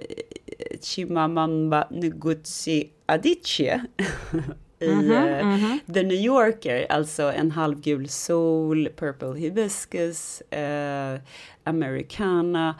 [0.80, 3.84] Chimamanda Ngozi Adichie
[4.78, 11.20] i eh, The New Yorker, alltså en halvgul sol, Purple Hibiscus, eh,
[11.64, 12.74] Americana,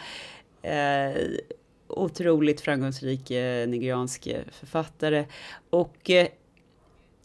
[0.62, 1.22] eh,
[1.88, 5.24] otroligt framgångsrik eh, nigeriansk eh, författare.
[5.70, 6.28] Och eh,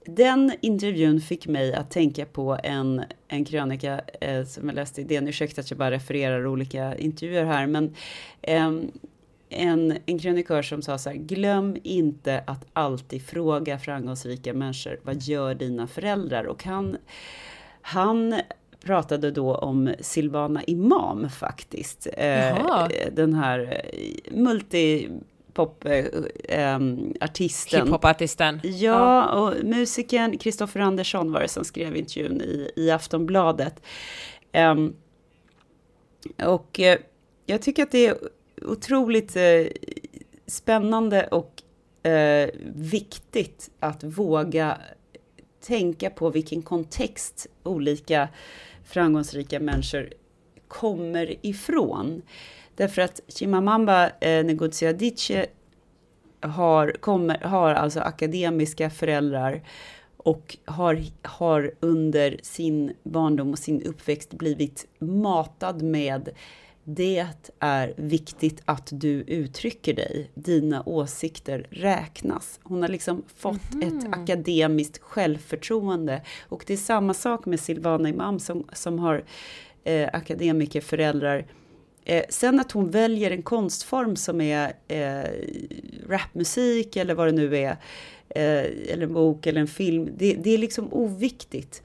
[0.05, 5.03] den intervjun fick mig att tänka på en, en krönika eh, som jag läste i
[5.03, 5.27] DN.
[5.27, 7.95] Ursäkta att jag bara refererar olika intervjuer här, men
[8.41, 8.91] ehm,
[9.49, 15.21] en, en krönikör som sa så här, glöm inte att alltid fråga framgångsrika människor, vad
[15.21, 16.43] gör dina föräldrar?
[16.43, 16.97] Och han,
[17.81, 18.35] han
[18.83, 22.07] pratade då om Silvana Imam faktiskt.
[22.17, 22.89] Eh, Jaha.
[23.11, 23.81] den här
[25.59, 27.85] eh, multipop-artisten.
[27.85, 28.59] Hiphopartisten.
[28.63, 33.81] Ja, och musikern Kristoffer Andersson var det som skrev intervjun i, i Aftonbladet.
[34.53, 34.95] Um,
[36.45, 36.95] och uh,
[37.45, 38.17] jag tycker att det är
[38.61, 39.67] otroligt uh,
[40.47, 41.63] spännande och
[42.07, 44.77] uh, viktigt att våga
[45.61, 48.29] tänka på vilken kontext olika
[48.83, 50.09] framgångsrika människor
[50.67, 52.21] kommer ifrån.
[52.75, 55.45] Därför att Chimamamba eh, Ngozi Adichie
[56.41, 59.61] har, kommer, har alltså akademiska föräldrar
[60.17, 66.29] och har, har under sin barndom och sin uppväxt blivit matad med
[66.83, 67.27] det
[67.59, 70.31] är viktigt att du uttrycker dig.
[70.33, 72.59] Dina åsikter räknas.
[72.63, 73.87] Hon har liksom fått mm.
[73.87, 76.21] ett akademiskt självförtroende.
[76.49, 79.23] Och det är samma sak med Silvana Imam som, som har
[79.83, 81.45] eh, akademikerföräldrar.
[82.05, 85.29] Eh, sen att hon väljer en konstform som är eh,
[86.09, 87.71] rapmusik eller vad det nu är,
[88.29, 91.83] eh, eller en bok eller en film, det, det är liksom oviktigt.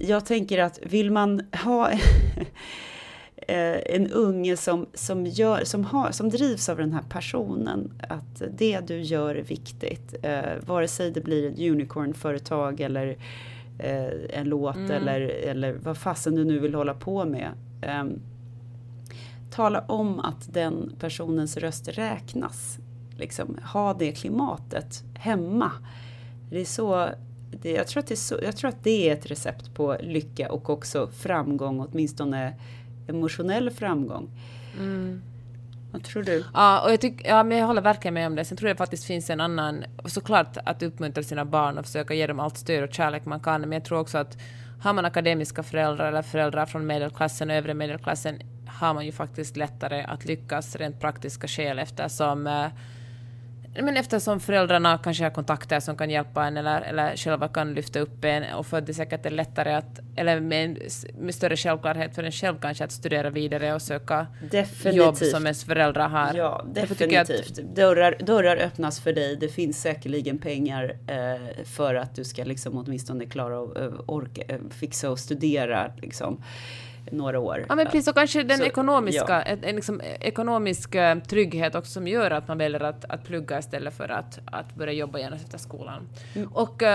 [0.00, 1.90] Jag tänker att vill man ha
[3.36, 8.42] eh, en unge som, som, gör, som, har, som drivs av den här personen, att
[8.58, 13.16] det du gör är viktigt, eh, vare sig det blir ett unicornföretag eller
[13.78, 14.90] eh, en låt mm.
[14.90, 17.48] eller, eller vad fasen du nu vill hålla på med.
[17.82, 18.04] Eh,
[19.50, 22.78] tala om att den personens röst räknas.
[23.16, 25.72] Liksom, ha det klimatet hemma.
[26.50, 27.08] Det är så,
[27.62, 29.96] det, jag, tror att det är så, jag tror att det är ett recept på
[30.00, 32.54] lycka och också framgång, åtminstone
[33.08, 34.30] emotionell framgång.
[34.78, 35.22] Mm.
[35.92, 36.44] Vad tror du?
[36.54, 38.44] Ja, och jag, tyck, ja, men jag håller verkligen med om det.
[38.44, 42.26] Sen tror jag faktiskt finns en annan, såklart att uppmuntra sina barn och försöka ge
[42.26, 44.36] dem allt stöd och kärlek man kan, men jag tror också att
[44.80, 49.56] har man akademiska föräldrar eller föräldrar från medelklassen och övre medelklassen har man ju faktiskt
[49.56, 52.66] lättare att lyckas rent praktiska skäl eftersom eh,
[53.82, 58.00] men eftersom föräldrarna kanske har kontakter som kan hjälpa en eller, eller själva kan lyfta
[58.00, 60.78] upp en och för att det säkert är lättare att, eller med,
[61.18, 64.94] med större självklarhet för en själv kanske att studera vidare och söka definitivt.
[64.94, 66.34] jobb som ens föräldrar har.
[66.34, 67.58] Ja, definitivt.
[67.58, 69.36] Att, dörrar, dörrar öppnas för dig.
[69.36, 74.42] Det finns säkerligen pengar eh, för att du ska liksom åtminstone klara och eh, orka,
[74.48, 76.42] eh, fixa och studera liksom
[77.12, 77.64] några år.
[77.68, 79.56] Ja men precis, och kanske den så, ekonomiska, ja.
[79.62, 83.94] en, liksom, ekonomisk uh, trygghet också som gör att man väljer att, att plugga istället
[83.94, 86.08] för att, att börja jobba genast efter skolan.
[86.34, 86.48] Mm.
[86.48, 86.88] Och, uh,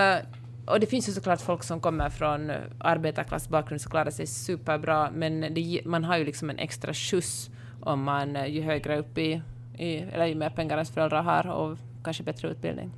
[0.65, 5.53] och det finns ju såklart folk som kommer från arbetarklassbakgrund som klarar sig superbra, men
[5.53, 7.49] det, man har ju liksom en extra skjuts
[7.81, 9.41] om man ju högre upp i,
[9.77, 12.91] i, eller ju mer pengar ens föräldrar har och kanske bättre utbildning.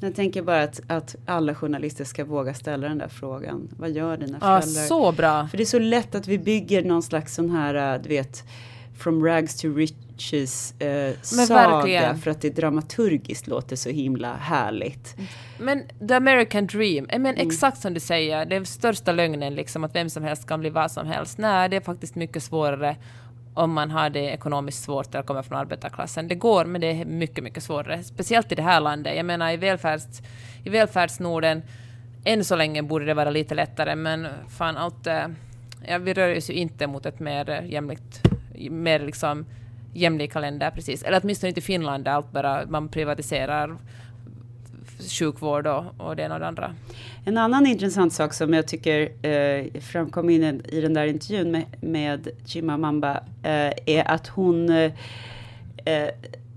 [0.00, 3.68] Jag tänker bara att, att alla journalister ska våga ställa den där frågan.
[3.76, 4.82] Vad gör dina föräldrar?
[4.82, 5.48] Ja, så bra!
[5.48, 8.44] För det är så lätt att vi bygger någon slags sån här, äh, du vet,
[8.98, 12.18] from rags to riches eh, saga verkligen.
[12.18, 15.16] för att det dramaturgiskt låter så himla härligt.
[15.58, 17.48] Men the American dream, men mm.
[17.48, 20.70] exakt som du säger, det är största lögnen liksom att vem som helst kan bli
[20.70, 21.38] vad som helst.
[21.38, 22.96] Nej, det är faktiskt mycket svårare
[23.54, 26.28] om man har det ekonomiskt svårt eller kommer från arbetarklassen.
[26.28, 28.02] Det går, men det är mycket, mycket svårare.
[28.02, 29.16] Speciellt i det här landet.
[29.16, 30.22] Jag menar i, välfärds,
[30.64, 31.62] i välfärdsnorden,
[32.24, 35.06] än så länge borde det vara lite lättare, men fan allt...
[35.06, 35.26] Eh,
[35.88, 38.22] ja, vi rör oss ju inte mot ett mer jämlikt,
[38.70, 39.46] mer liksom
[39.94, 41.02] jämlika länder precis.
[41.02, 43.76] Eller åtminstone inte i Finland där allt bara man privatiserar
[44.98, 46.74] sjukvård och, och det ena och det andra.
[47.24, 51.64] En annan intressant sak som jag tycker eh, framkom in i den där intervjun med,
[51.80, 54.92] med Chimamamba eh, är att hon eh,
[55.84, 56.08] eh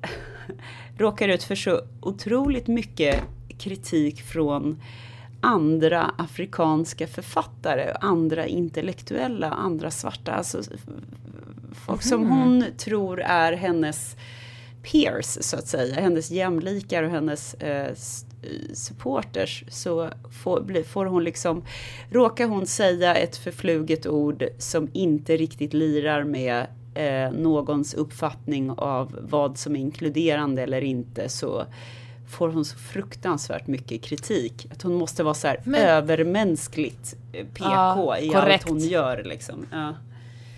[0.97, 3.23] råkar ut för så otroligt mycket
[3.57, 4.81] kritik från
[5.41, 10.61] andra afrikanska författare, andra intellektuella, andra svarta, alltså
[11.85, 12.31] folk som mm.
[12.31, 14.15] hon tror är hennes
[14.91, 17.95] peers så att säga, hennes jämlikar och hennes eh,
[18.73, 20.09] supporters så
[20.43, 21.63] får, får hon liksom,
[22.11, 29.19] råkar hon säga ett förfluget ord som inte riktigt lirar med eh, någons uppfattning av
[29.21, 31.65] vad som är inkluderande eller inte så
[32.29, 34.67] får hon så fruktansvärt mycket kritik.
[34.71, 38.63] Att hon måste vara så här Men, övermänskligt eh, PK ja, i korrekt.
[38.63, 39.23] allt hon gör.
[39.23, 39.65] Liksom.
[39.71, 39.93] Ja.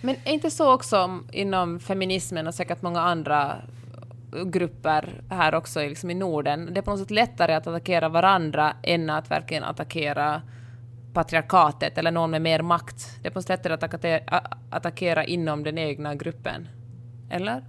[0.01, 3.55] Men är inte så också inom feminismen och säkert många andra
[4.45, 6.73] grupper här också liksom i Norden.
[6.73, 10.41] Det är på något sätt lättare att attackera varandra än att verkligen attackera
[11.13, 13.19] patriarkatet eller någon med mer makt.
[13.21, 16.67] Det är på något sätt lättare att attackera, attackera inom den egna gruppen.
[17.29, 17.63] Eller?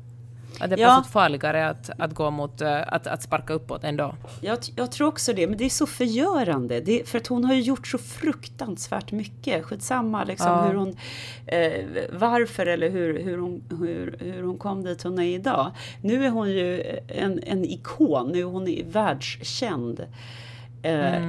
[0.59, 1.05] Att det är ja.
[1.11, 4.15] farligare att, att gå mot, eh, att, att sparka uppåt ändå.
[4.41, 6.81] Jag, jag tror också det, men det är så förgörande.
[6.81, 9.65] Det, för att hon har ju gjort så fruktansvärt mycket.
[9.65, 10.63] Skitsamma liksom ja.
[10.63, 10.97] hur hon,
[11.47, 15.71] eh, varför eller hur, hur, hon, hur, hur hon kom dit hon är idag.
[16.03, 20.07] Nu är hon ju en, en ikon, nu är hon världskänd.
[20.83, 21.23] Eh,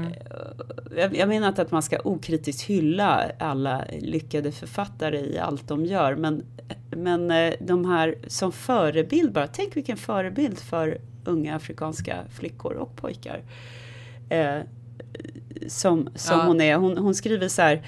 [0.98, 5.86] jag, jag menar inte att man ska okritiskt hylla alla lyckade författare i allt de
[5.86, 6.44] gör, men,
[6.90, 12.96] men eh, de här som förebild bara, tänk vilken förebild för unga afrikanska flickor och
[12.96, 13.42] pojkar.
[14.30, 14.58] Eh,
[15.68, 16.46] som som Ja.
[16.46, 16.76] hon är.
[16.76, 17.82] Hon, hon skriver så här.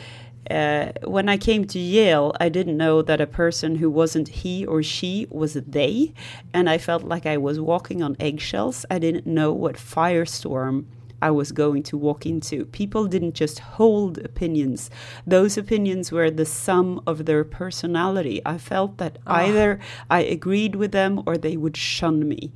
[0.52, 4.66] Uh, when I came to Yale, I didn't know that a person who wasn't he
[4.68, 6.12] or she was they,
[6.54, 8.86] and I felt like I was walking on eggshells.
[8.90, 10.86] I didn't know what firestorm
[11.28, 12.66] I was going to walk into.
[12.66, 14.92] People didn't just hold opinions,
[15.26, 18.42] those opinions were the sum of their personality.
[18.46, 22.52] I felt that either I agreed with them or they would shun me.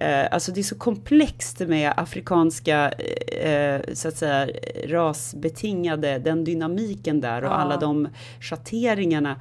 [0.00, 2.90] Eh, alltså det är så komplext med afrikanska,
[3.42, 4.48] eh, så att säga,
[4.86, 7.54] rasbetingade, den dynamiken där och Ja.
[7.54, 8.08] alla de
[8.40, 9.36] schatteringarna.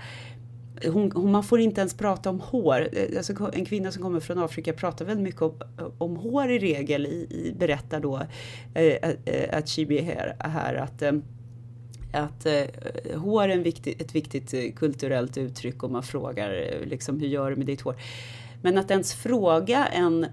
[0.84, 2.90] Hon, hon, man får inte ens prata om hår.
[2.92, 5.54] Eh, alltså, en kvinna som kommer från Afrika pratar väldigt mycket om,
[5.98, 8.22] om hår i regel, i, i, berättar då
[8.74, 11.12] eh, eh, eh att Chibi här, här att eh,
[12.14, 12.64] att eh,
[13.16, 17.56] hår är en viktig, ett viktigt kulturellt uttryck och man frågar liksom, hur gör du
[17.56, 17.96] med ditt hår?
[18.62, 20.26] Men att ens fråga en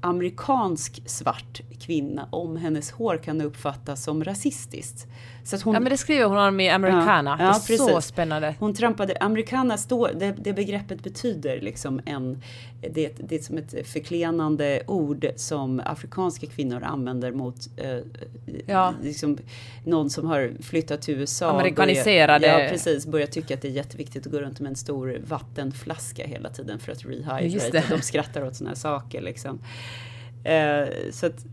[0.00, 5.06] amerikansk svart kvinna om hennes hår kan uppfattas som rasistiskt.
[5.48, 7.36] Så att hon, Ja men det skriver hon om i Americana.
[7.40, 8.08] Ja, det är så precis.
[8.08, 8.54] spännande.
[8.58, 12.42] hon trampade, americana står, det, det begreppet betyder liksom en,
[12.90, 17.98] det, det är som ett förklenande ord som afrikanska kvinnor använder mot eh,
[18.66, 18.94] Ja.
[19.02, 19.38] liksom,
[19.84, 21.50] någon som har flyttat till USA.
[21.60, 23.06] Amerikaniserade- Börjar, ja, precis.
[23.06, 26.78] Börjar tycka att det är jätteviktigt att gå runt med en stor vattenflaska hela tiden
[26.78, 27.82] för att rehydrate.
[27.90, 29.58] De skrattar åt sådana här saker liksom.
[30.44, 31.44] Eh, så att,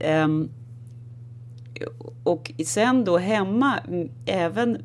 [0.00, 0.48] ehm,
[2.24, 3.80] och sen då hemma,
[4.26, 4.78] även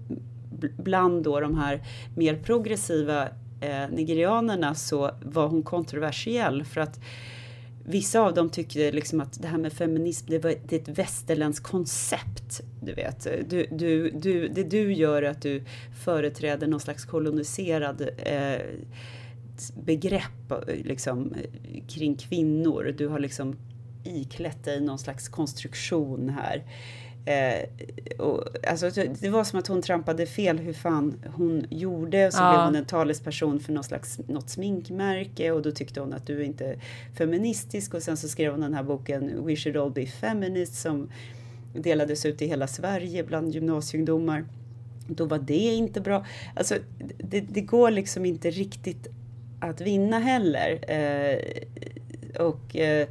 [0.77, 1.81] bland då de här
[2.15, 3.27] mer progressiva
[3.61, 6.99] eh, nigerianerna så var hon kontroversiell för att
[7.89, 10.97] Vissa av dem tyckte liksom att det här med feminism, det, var, det är ett
[10.97, 12.61] västerländskt koncept.
[12.81, 15.63] Du vet, du, du, du, det du gör är att du
[16.03, 18.61] företräder någon slags koloniserad eh,
[19.85, 21.33] begrepp liksom,
[21.87, 22.95] kring kvinnor.
[22.97, 23.55] Du har liksom
[24.03, 26.63] iklätt dig någon slags konstruktion här.
[27.25, 27.69] Eh,
[28.19, 28.89] och, alltså,
[29.21, 32.27] det var som att hon trampade fel hur fan hon gjorde.
[32.27, 32.51] Och så Ja.
[32.51, 36.39] blev hon en talesperson för någon slags, något sminkmärke och då tyckte hon att du
[36.39, 36.79] är inte är
[37.17, 37.93] feministisk.
[37.93, 41.09] Och sen så skrev hon den här boken We should all be feminists som
[41.73, 44.45] delades ut i hela Sverige bland gymnasieungdomar.
[45.07, 46.25] Då var det inte bra.
[46.55, 46.75] Alltså,
[47.17, 49.07] det, det går liksom inte riktigt
[49.59, 50.91] att vinna heller.
[50.91, 51.39] Eh,
[52.45, 53.07] och eh,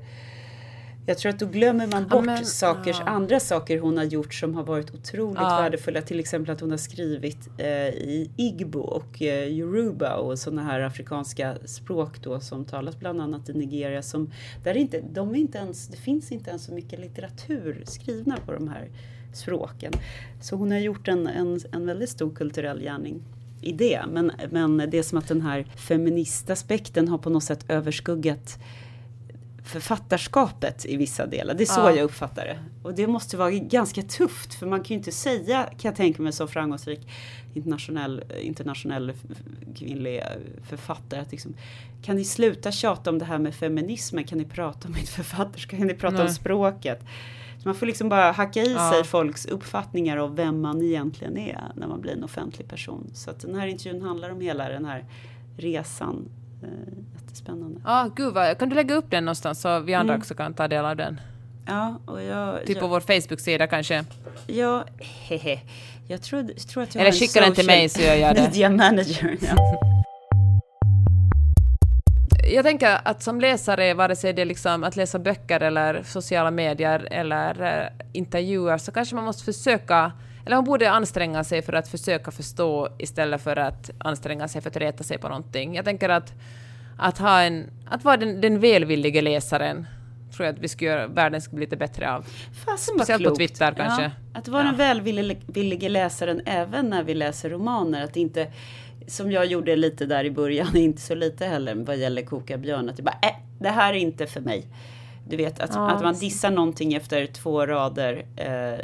[1.09, 3.05] jag tror att då glömmer man Ja, bort men, saker, ja.
[3.07, 5.61] andra saker hon har gjort som har varit otroligt Ja.
[5.61, 6.03] värdefulla.
[6.03, 10.81] Till exempel att hon har skrivit eh, i igbo och eh, yoruba och sådana här
[10.81, 14.03] afrikanska språk då som talas bland annat i Nigeria.
[14.03, 14.31] Som,
[14.65, 18.37] där är inte, de är inte ens, det finns inte ens så mycket litteratur skrivna
[18.47, 18.89] på de här
[19.33, 19.93] språken.
[20.41, 23.23] Så hon har gjort en, en, en väldigt stor kulturell gärning
[23.61, 24.01] i det.
[24.13, 28.59] Men, men det är som att den här feministaspekten har på något sätt överskuggat
[29.69, 31.55] författarskapet i vissa delar.
[31.55, 31.91] Det är så Ja.
[31.91, 32.59] jag uppfattar det.
[32.83, 36.23] Och det måste vara ganska tufft för man kan ju inte säga, kan jag tänka
[36.23, 37.09] mig, som framgångsrik
[37.55, 39.13] internationell, internationell
[39.77, 40.23] kvinnlig
[40.69, 41.55] författare att liksom,
[42.03, 44.25] kan ni sluta tjata om det här med feminismen?
[44.25, 45.79] Kan ni prata om mitt författarskap?
[45.79, 46.35] Kan ni prata om Nej.
[46.35, 47.01] språket?
[47.63, 48.93] Så man får liksom bara hacka i Ja.
[48.93, 53.11] sig folks uppfattningar av vem man egentligen är när man blir en offentlig person.
[53.15, 55.05] Så att den här intervjun handlar om hela den här
[55.57, 56.29] resan.
[56.63, 56.69] Eh,
[57.21, 57.81] jättespännande.
[57.85, 60.21] Ja, gud vad, kan du lägga upp den någonstans så vi andra Mm.
[60.21, 61.21] också kan ta del av den?
[61.67, 62.59] Ja, och jag...
[62.61, 64.05] Typ jag, på vår Facebook-sida kanske?
[64.47, 64.85] Ja,
[65.29, 65.61] hehe.
[66.07, 68.43] Jag tror, tror att jag Eller skicka den till mig så gör jag det.
[68.43, 69.37] Media manager.
[69.41, 69.57] Ja.
[72.53, 76.51] Jag tänker att som läsare, vare sig det är liksom att läsa böcker eller sociala
[76.51, 80.13] medier eller eh, intervjuer, så kanske man måste försöka,
[80.47, 84.71] eller man borde anstränga sig för att försöka förstå istället för att anstränga sig för
[84.71, 85.75] att reta sig på någonting.
[85.75, 86.33] Jag tänker att,
[86.99, 89.87] att, ha en, att vara den, den välvillige läsaren
[90.37, 92.27] tror jag att vi skulle göra, världen skulle bli lite bättre av.
[92.67, 93.39] Vad Speciellt på klokt.
[93.39, 94.03] Twitter kanske.
[94.03, 94.69] Ja, att vara Ja.
[94.69, 98.05] den välvillige läsaren även när vi läser romaner.
[98.05, 98.47] Att inte,
[99.07, 102.89] som jag gjorde lite där i början, inte så lite heller vad gäller Koka björn.
[102.89, 104.65] Att det bara, äh, det här är inte för mig.
[105.29, 105.91] Du vet, att, Ja.
[105.91, 108.25] att man dissar någonting efter två rader.
[108.37, 108.79] Eh,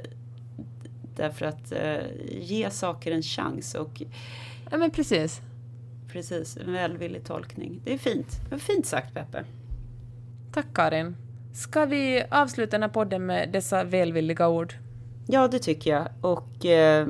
[1.16, 1.96] därför att eh,
[2.30, 3.74] ge saker en chans.
[3.74, 4.02] Och
[4.70, 5.40] Ja men precis.
[6.12, 7.80] precis, en välvillig tolkning.
[7.84, 8.28] Det är fint.
[8.44, 9.44] Det var fint sagt Peppe.
[10.52, 11.16] Tack Karin.
[11.54, 14.74] Ska vi avsluta den här podden med dessa välvilliga ord?
[15.26, 16.08] Ja, det tycker jag.
[16.20, 17.06] Och eh,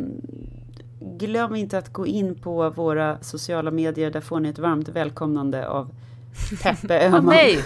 [1.01, 4.11] glöm inte att gå in på våra sociala medier.
[4.11, 5.95] Där får ni ett varmt välkomnande av
[6.63, 7.19] Peppe Öhman.
[7.19, 7.65] Av mig!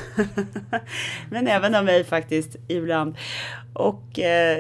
[1.30, 3.16] Men även av mig faktiskt ibland.
[3.72, 4.59] Och eh,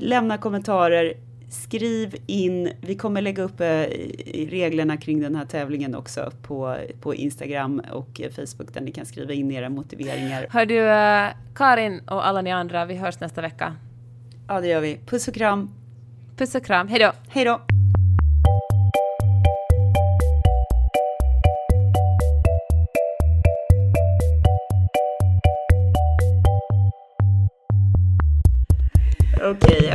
[0.00, 1.14] lämna kommentarer.
[1.50, 2.72] Skriv in.
[2.80, 3.66] Vi kommer lägga upp eh,
[4.48, 9.32] reglerna kring den här tävlingen också på, på Instagram och Facebook där ni kan skriva
[9.32, 10.46] in era motiveringar.
[10.50, 13.76] Hör du, eh, Karin och alla ni andra, vi hörs nästa vecka.
[14.48, 14.98] Ja, det gör vi.
[15.06, 15.70] Puss och kram.
[16.36, 16.88] Puss och kram!
[16.88, 17.12] Hej då!
[17.28, 17.60] Okej, ja,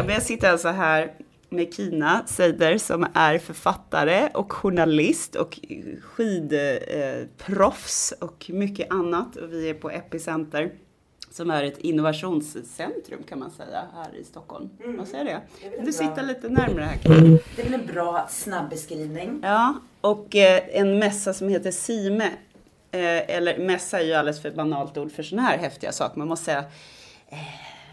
[0.08, 1.12] men jag sitter alltså här
[1.49, 5.60] med Kina Seider som är författare och journalist och
[6.01, 9.36] skidproffs och mycket annat.
[9.36, 10.72] Och vi är på Epicenter
[11.32, 14.70] som är ett innovationscentrum kan man säga här i Stockholm.
[14.84, 14.97] Mm.
[14.97, 15.41] Vad säger det?
[15.62, 15.91] Det Du bra.
[15.91, 17.39] sitter lite närmare här Karin.
[17.55, 19.39] Det är väl en bra snabb beskrivning.
[19.43, 22.26] Ja, och eh, en mässa som heter SIME.
[22.91, 26.20] Eh, eller mässa är ju alldeles för banalt ord för sådana här häftiga saker.
[26.20, 26.64] Man måste säga
[27.30, 27.38] eh,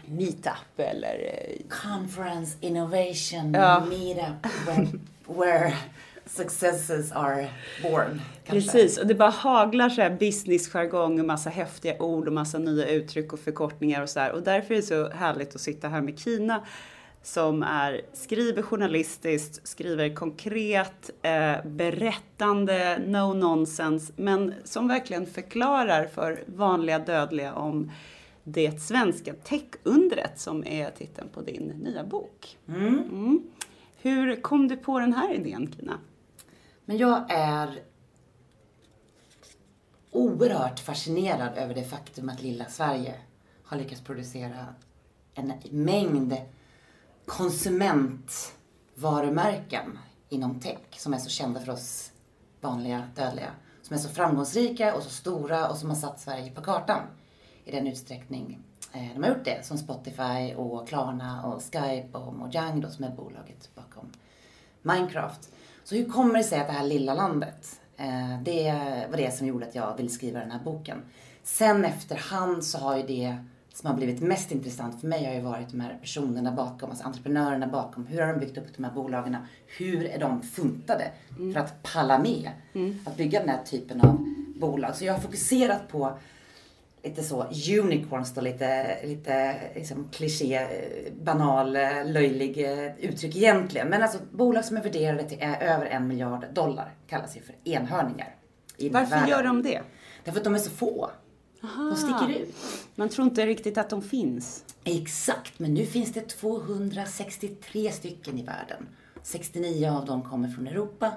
[0.07, 3.85] meetup eller eh, Conference Innovation Ja.
[3.89, 4.87] Meetup where,
[5.27, 5.73] where
[6.25, 7.47] successes are
[7.83, 8.21] born.
[8.45, 8.71] kanske.
[8.71, 12.87] Precis, och det bara haglar så här businessjargong och massa häftiga ord och massa nya
[12.87, 14.31] uttryck och förkortningar och så här.
[14.31, 16.61] Och därför är det så härligt att sitta här med Kina
[17.23, 26.43] som är, skriver journalistiskt, skriver konkret, eh, berättande, no nonsense, men som verkligen förklarar för
[26.45, 27.91] vanliga dödliga om
[28.47, 32.57] det svenska techundret som är titeln på din nya bok.
[32.67, 33.43] Mm.
[33.97, 35.99] Hur kom du på den här idén, Kina?
[36.85, 37.79] Men jag är
[40.11, 43.15] oerhört fascinerad över det faktum att lilla Sverige
[43.63, 44.65] har lyckats producera
[45.33, 46.35] en mängd
[47.25, 52.11] konsumentvarumärken inom tech som är så kända för oss
[52.61, 53.51] vanliga dödliga.
[53.81, 57.01] Som är så framgångsrika och så stora och som har satt Sverige på kartan
[57.65, 58.59] i den utsträckning
[58.93, 59.65] eh, de har gjort det.
[59.65, 64.11] Som Spotify och Klarna och Skype och Mojang då som är bolaget bakom
[64.81, 65.49] Minecraft.
[65.83, 68.73] Så hur kommer det sig att det här lilla landet, eh, det
[69.09, 71.01] var det som gjorde att jag ville skriva den här boken.
[71.43, 73.37] Sen efterhand så har ju det
[73.73, 77.05] som har blivit mest intressant för mig har ju varit de här personerna bakom, alltså
[77.05, 78.07] entreprenörerna bakom.
[78.07, 79.37] Hur har de byggt upp de här bolagen?
[79.77, 81.11] Hur är de funtade
[81.53, 82.49] för att palla med
[83.05, 84.95] att bygga den här typen av bolag?
[84.95, 86.17] Så jag har fokuserat på
[87.05, 87.45] lite så
[87.79, 90.67] unicorns då, lite, lite liksom kliché,
[91.21, 91.71] banal,
[92.05, 93.87] löjlig eh, uttryck egentligen.
[93.87, 97.55] Men alltså bolag som är värderade till eh, över en miljard dollar kallas ju för
[97.63, 98.35] enhörningar.
[98.91, 99.29] Varför världen.
[99.29, 99.81] gör de det?
[100.23, 101.09] Därför att de är så få.
[101.61, 102.55] De sticker ut.
[102.95, 104.63] Man tror inte riktigt att de finns.
[104.83, 108.87] Exakt, men nu finns det 263 stycken i världen.
[109.23, 111.11] 69 av dem kommer från Europa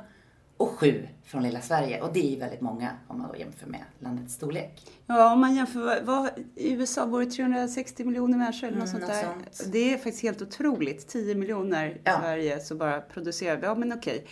[0.59, 2.01] och 7 från lilla Sverige.
[2.01, 4.83] Och det är väldigt många om man jämför med landets storlek.
[5.07, 9.01] Ja, om man jämför, vad- i USA bor det 360 miljoner människor eller något Mm,
[9.01, 9.27] sånt där.
[9.29, 9.73] något sånt.
[9.73, 11.09] Det är faktiskt helt otroligt.
[11.09, 12.19] 10 miljoner i Ja.
[12.21, 13.67] Sverige så bara producerar vi.
[13.67, 14.27] Ja, men okej.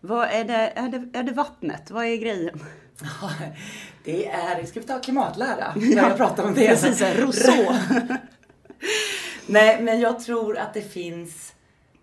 [0.00, 1.90] Vad är det, är det, är det vattnet?
[1.90, 2.60] Vad är grejen?
[3.00, 3.30] Ja,
[4.04, 5.72] det är, ska vi ta klimatlära?
[5.76, 6.68] Ja, jag pratar om det.
[6.68, 7.72] Precis, Rousseau.
[9.46, 11.52] Nej, men jag tror att det finns,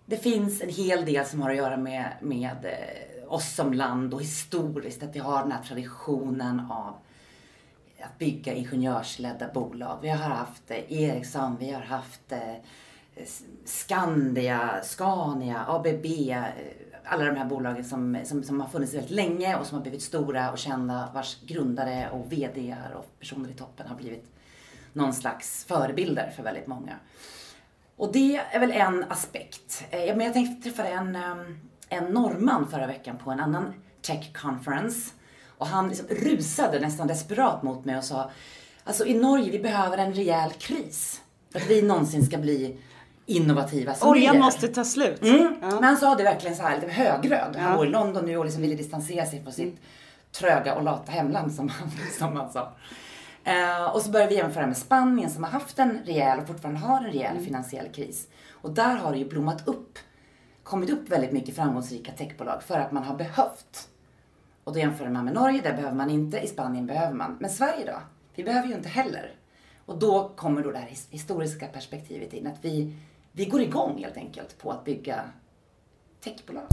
[0.06, 4.14] det finns en hel del som har att göra med, med eh, oss som land
[4.14, 5.02] och historiskt.
[5.02, 6.94] Att vi har den här traditionen av
[8.00, 9.98] att bygga ingenjörsledda bolag.
[10.02, 12.54] Vi har haft eh, Ericsson, vi har haft eh,
[13.64, 16.44] Skandia, Scania, ABB, eh,
[17.04, 20.02] alla de här bolagen som, som, som har funnits väldigt länge och som har blivit
[20.02, 24.24] stora och kända, vars grundare och VD och personer i toppen har blivit
[24.92, 26.96] någon slags förebilder för väldigt många.
[27.96, 29.84] Och det är väl en aspekt.
[29.90, 35.10] Men jag tänkte träffa en, ehm, en norrman förra veckan på en annan tech conference.
[35.58, 38.30] Och han liksom rusade nästan desperat mot mig och sa
[38.84, 41.20] Alltså i Norge, vi behöver en rejäl kris.
[41.52, 42.78] För att vi någonsin ska bli
[43.26, 45.22] innovativa som Oljan ni är." måste ta slut.
[45.22, 45.54] Mm.
[45.62, 45.70] Ja.
[45.70, 47.56] Men han sa det verkligen så här lite högröd.
[47.56, 47.76] Han Ja.
[47.76, 49.80] bor i London nu och liksom ville distansera sig från sitt
[50.32, 52.72] tröga och lata hemland som han, som han sa.
[53.44, 56.80] Eh, och så började vi jämföra med Spanien som har haft en rejäl och fortfarande
[56.80, 58.26] har en rejäl finansiell kris.
[58.52, 59.98] Och där har det ju blommat upp,
[60.66, 63.88] kommit upp väldigt mycket framgångsrika techbolag för att man har behövt.
[64.64, 67.36] Och då jämför man med Norge, där behöver man inte, i Spanien behöver man.
[67.40, 67.98] Men Sverige då?
[68.34, 69.34] Vi behöver ju inte heller.
[69.86, 72.94] Och då kommer då det här historiska perspektivet in, att vi,
[73.32, 75.20] vi går igång helt enkelt på att bygga
[76.20, 76.66] techbolag.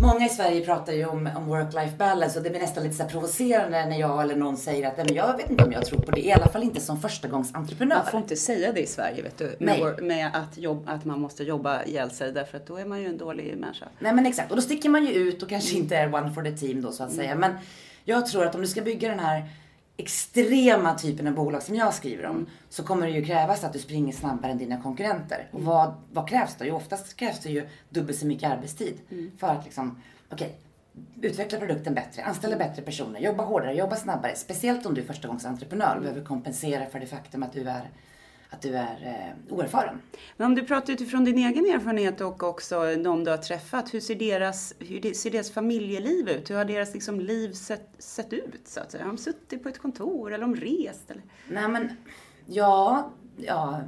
[0.00, 3.04] Många i Sverige pratar ju om, om work-life balance och det blir nästan lite så
[3.04, 5.98] provocerande när jag eller någon säger att "Nej, men jag vet inte om jag tror
[5.98, 6.20] på det.
[6.26, 7.96] I alla fall inte som förstagångsentreprenör.
[7.96, 9.56] Man får inte säga det i Sverige, vet du.
[9.58, 13.00] Med, med att, jobb, att man måste jobba ihjäl sig, därför att då är man
[13.00, 13.86] ju en dålig människa.
[13.98, 16.42] Nej men exakt, och då sticker man ju ut och kanske inte är one for
[16.42, 17.34] the team då så att säga.
[17.34, 17.52] Men
[18.04, 19.48] jag tror att om du ska bygga den här
[19.96, 23.78] extrema typen av bolag som jag skriver om så kommer det ju krävas att du
[23.78, 25.48] springer snabbare än dina konkurrenter.
[25.52, 26.64] Och vad, vad krävs då?
[26.64, 28.98] Jo, oftast krävs det ju dubbelt så mycket arbetstid
[29.38, 30.58] för att liksom, okej,
[31.22, 34.36] utveckla produkten bättre, anställa bättre personer, jobba hårdare, jobba snabbare.
[34.36, 37.90] Speciellt om du är förstagångsentreprenör och behöver kompensera för det faktum att du är,
[38.54, 40.00] att du är eh, oerfaren.
[40.36, 44.00] Men om du pratar utifrån din egen erfarenhet och också de du har träffat, hur
[44.00, 46.50] ser deras, hur ser deras familjeliv ut?
[46.50, 48.60] Hur har deras liksom, liv sett, sett ut?
[48.64, 49.04] Så att säga?
[49.04, 51.10] Har de suttit på ett kontor eller har de rest?
[51.10, 51.22] Eller?
[51.48, 51.96] Nej men,
[52.46, 53.80] ja, ja,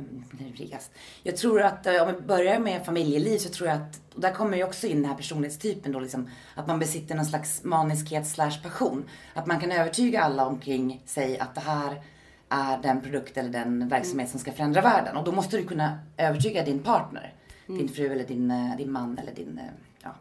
[0.57, 0.91] rest.
[1.23, 4.33] Jag tror att eh, om vi börjar med familjeliv så tror jag att, och där
[4.33, 8.27] kommer ju också in den här personlighetstypen då liksom, att man besitter någon slags maniskhet
[8.27, 9.05] slash passion.
[9.35, 12.03] Att man kan övertyga alla omkring sig att det här
[12.49, 15.17] är den produkt eller den verksamhet som ska förändra världen.
[15.17, 17.35] Och då måste du kunna övertyga din partner.
[17.67, 19.65] Din fru eller din, eh, din man eller din, eh,
[20.03, 20.15] ja,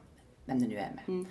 [0.46, 1.26] vem du nu är med.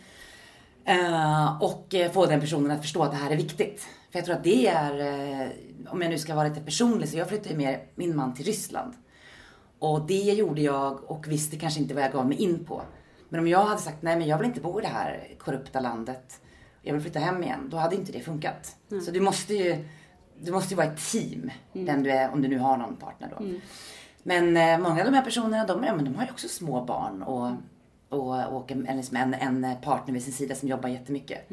[0.85, 3.81] Eh, och eh, få den personen att förstå att det här är viktigt.
[4.11, 5.49] För jag tror att det är, eh,
[5.89, 8.45] om jag nu ska vara lite personlig, så jag flyttade ju med min man till
[8.45, 8.95] Ryssland.
[9.79, 12.83] Och det gjorde jag och visste kanske inte vad jag gav mig in på.
[13.29, 15.81] Men om jag hade sagt, nej men jag vill inte bo i det här korrupta
[15.81, 16.41] landet.
[16.83, 17.69] Jag vill flytta hem igen.
[17.71, 18.77] Då hade inte det funkat.
[19.05, 19.89] Så du måste ju,
[20.45, 21.51] du måste ju vara ett team.
[21.73, 23.45] Den du är, om du nu har någon partner då.
[24.23, 26.85] Men eh, många av de här personerna, de, ja, men de har ju också små
[26.85, 27.51] barn och,
[28.09, 31.51] och, och en, liksom en, en partner vid sin sida som jobbar jättemycket.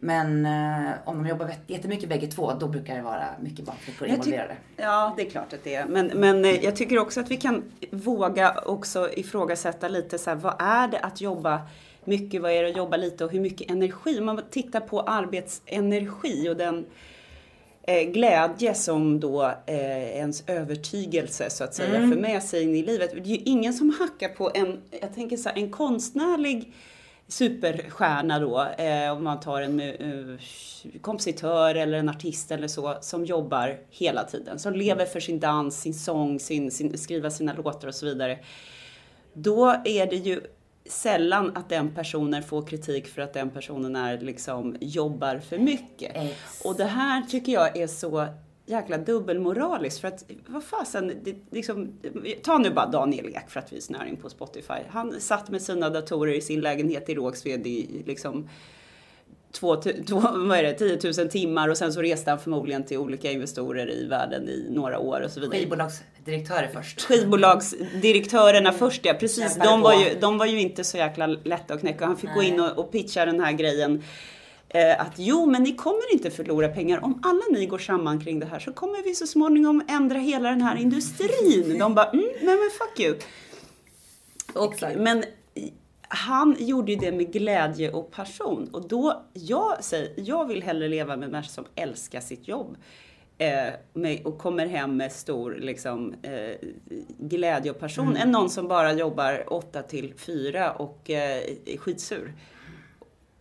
[0.00, 4.56] Men eh, om de jobbar jättemycket bägge två, då brukar det vara mycket barnflickor involverade.
[4.76, 5.86] Ja, det är klart att det är.
[5.86, 10.36] Men, men eh, jag tycker också att vi kan våga också ifrågasätta lite så här,
[10.36, 11.60] vad är det att jobba
[12.04, 14.20] mycket, vad är det att jobba lite och hur mycket energi?
[14.20, 16.86] Man tittar på arbetsenergi och den
[17.86, 23.10] glädje som då eh, ens övertygelse så att säga för med sig in i livet.
[23.12, 26.72] Det är ju ingen som hackar på en, jag tänker så här, en konstnärlig
[27.28, 30.38] superstjärna då, eh, om man tar en uh,
[31.00, 35.80] kompositör eller en artist eller så, som jobbar hela tiden, som lever för sin dans,
[35.80, 38.38] sin sång, sin, sin, skriva sina låtar och så vidare.
[39.32, 40.40] Då är det ju
[40.88, 46.16] sällan att den personen får kritik för att den personen är liksom jobbar för mycket.
[46.16, 46.60] Ex.
[46.64, 48.26] Och det här tycker jag är så
[48.66, 51.92] jäkla dubbelmoraliskt för att vad fasen, det, liksom,
[52.42, 54.82] ta nu bara Daniel Ek för att vi snör in på Spotify.
[54.88, 58.48] Han satt med sina datorer i sin lägenhet i Rågsved i liksom
[59.54, 59.76] två,
[60.06, 63.30] två, vad är det, 10 000 timmar och sen så reste han förmodligen till olika
[63.30, 65.58] investorer i världen i några år och så vidare.
[65.58, 67.00] Skivbolagsdirektörer först.
[67.00, 69.58] Skivbolagsdirektörerna först ja, precis.
[69.64, 72.06] De var, ju, de var ju inte så jäkla lätta att knäcka.
[72.06, 74.02] Han fick gå in och, och pitcha den här grejen.
[74.68, 77.04] Eh, att jo, men ni kommer inte förlora pengar.
[77.04, 80.50] Om alla ni går samman kring det här så kommer vi så småningom ändra hela
[80.50, 81.78] den här industrin.
[81.78, 83.16] De bara, mm, nej men fuck you.
[84.54, 85.24] Och, men
[86.08, 88.68] han gjorde ju det med glädje och passion.
[88.72, 92.76] Och då, jag säger, jag vill hellre leva med människor som älskar sitt jobb.
[93.38, 96.56] Eh, med, och kommer hem med stor liksom, eh,
[97.18, 102.34] glädje och passion än någon som bara jobbar 8 till 4 och eh, är skitsur.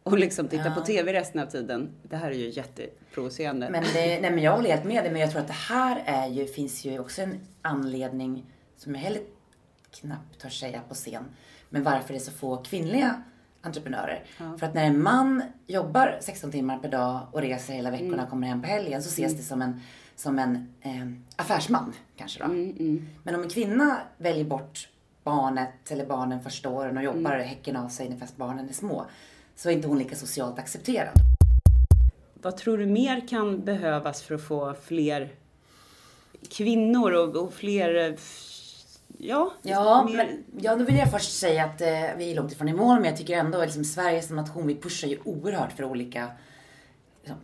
[0.04, 1.90] Och liksom tittar på TV resten av tiden.
[2.04, 3.70] Det här är ju jätteprovocerande.
[3.70, 6.04] Men, det, nej, men jag håller helt med dig, men jag tror att det här
[6.06, 8.46] är ju, finns ju också en anledning
[8.78, 9.22] som jag heller
[9.92, 11.26] knappt törs säga på scen,
[11.74, 13.24] men varför det är så få kvinnliga
[13.62, 14.24] entreprenörer.
[14.60, 18.30] För att när en man jobbar 16 timmar per dag och reser hela veckorna och
[18.30, 19.82] kommer hem på helgen så ses det som en,
[20.16, 22.48] som en eh, affärsman kanske då.
[23.24, 24.90] Men om en kvinna väljer bort
[25.24, 29.06] barnet eller barnen första åren och jobbar häcken av sig fast barnen är små
[29.56, 31.14] så är inte hon lika socialt accepterad.
[32.34, 35.30] Vad tror du mer kan behövas för att få fler
[36.50, 38.16] kvinnor och, och fler, eh,
[39.28, 42.52] ja, Ja, mer, men, ja, då vill jag först säga att eh, vi är långt
[42.52, 45.18] ifrån i mål, men jag tycker ändå att liksom, Sverige som nation, vi pushar ju
[45.24, 46.28] oerhört för olika
[47.22, 47.38] liksom,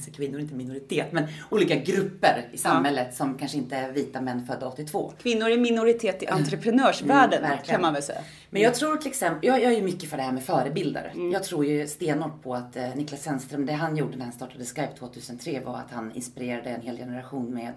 [0.00, 4.46] säger kvinnor inte minoritet, men olika grupper i samhället som kanske inte är vita män
[4.46, 5.12] födda 82.
[5.22, 7.74] kvinnor är minoritet i entreprenörsvärlden Mm, verkligen.
[7.74, 8.20] kan man väl säga.
[8.50, 11.12] Men jag tror till exempel, jag, jag är ju mycket för det här med förebilder.
[11.32, 14.64] Jag tror ju stenhårt på att eh, Niklas Zennström, det han gjorde när han startade
[14.64, 17.72] Skype 2003 var att han inspirerade en hel generation med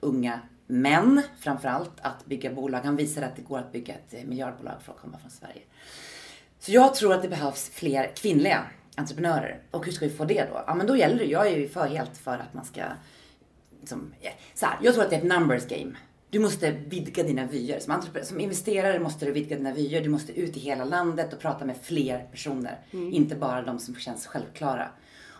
[0.00, 2.80] unga män framförallt att bygga bolag.
[2.80, 5.62] Han visade att det går att bygga ett eh, miljardbolag för att komma från Sverige.
[6.58, 9.62] Så jag tror att det behövs fler kvinnliga entreprenörer.
[9.70, 10.64] Och hur ska vi få det då?
[10.66, 12.82] Ja men då gäller det, jag är ju för helt för att man ska
[13.80, 14.14] liksom,
[14.54, 15.96] så här, jag tror att det är ett numbers game.
[16.30, 17.78] Du måste vidga dina vyer.
[17.78, 20.00] Som, som investerare måste du vidga dina vyer.
[20.00, 22.78] Du måste ut i hela landet och prata med fler personer.
[22.90, 24.88] Inte bara de som känns självklara.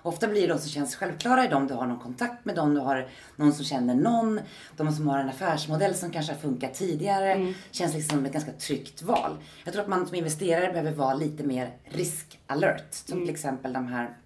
[0.07, 2.81] Ofta blir de som känns självklara är de du har någon kontakt med, de du
[2.81, 4.41] har någon som känner någon,
[4.77, 7.55] de som har en affärsmodell som kanske har funkat tidigare.
[7.71, 9.37] Känns liksom som ett ganska tryggt val.
[9.65, 12.95] Jag tror att man som investerare behöver vara lite mer risk alert.
[12.95, 14.17] Som till exempel de här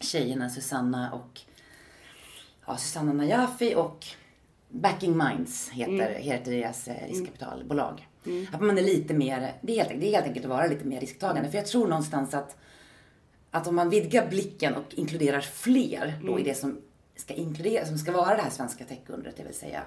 [0.00, 1.40] tjejerna Susanna och
[2.66, 4.06] ja, Susanna Najafi och
[4.68, 8.08] Backing Minds heter, heter deras eh, riskkapitalbolag.
[8.52, 10.84] Att man är lite mer, det är, helt, det är helt enkelt att vara lite
[10.84, 11.50] mer risktagande.
[11.50, 12.56] För jag tror någonstans att,
[13.50, 16.80] att om man vidgar blicken och inkluderar fler då i det som
[17.16, 19.82] ska inkludera, som ska vara det här svenska techundret, det vill säga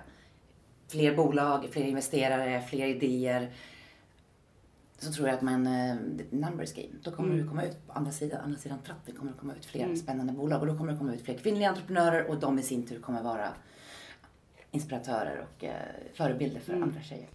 [0.87, 3.51] fler bolag, fler investerare, fler idéer.
[4.99, 5.95] Så tror jag att man, eh,
[6.29, 9.37] numbers game, då kommer det komma ut på andra sidan, andra sidan tratten kommer det
[9.37, 12.39] komma ut fler spännande bolag och då kommer det komma ut fler kvinnliga entreprenörer och
[12.39, 13.49] de i sin tur kommer vara
[14.71, 15.73] inspiratörer och eh,
[16.13, 17.27] förebilder för andra tjejer.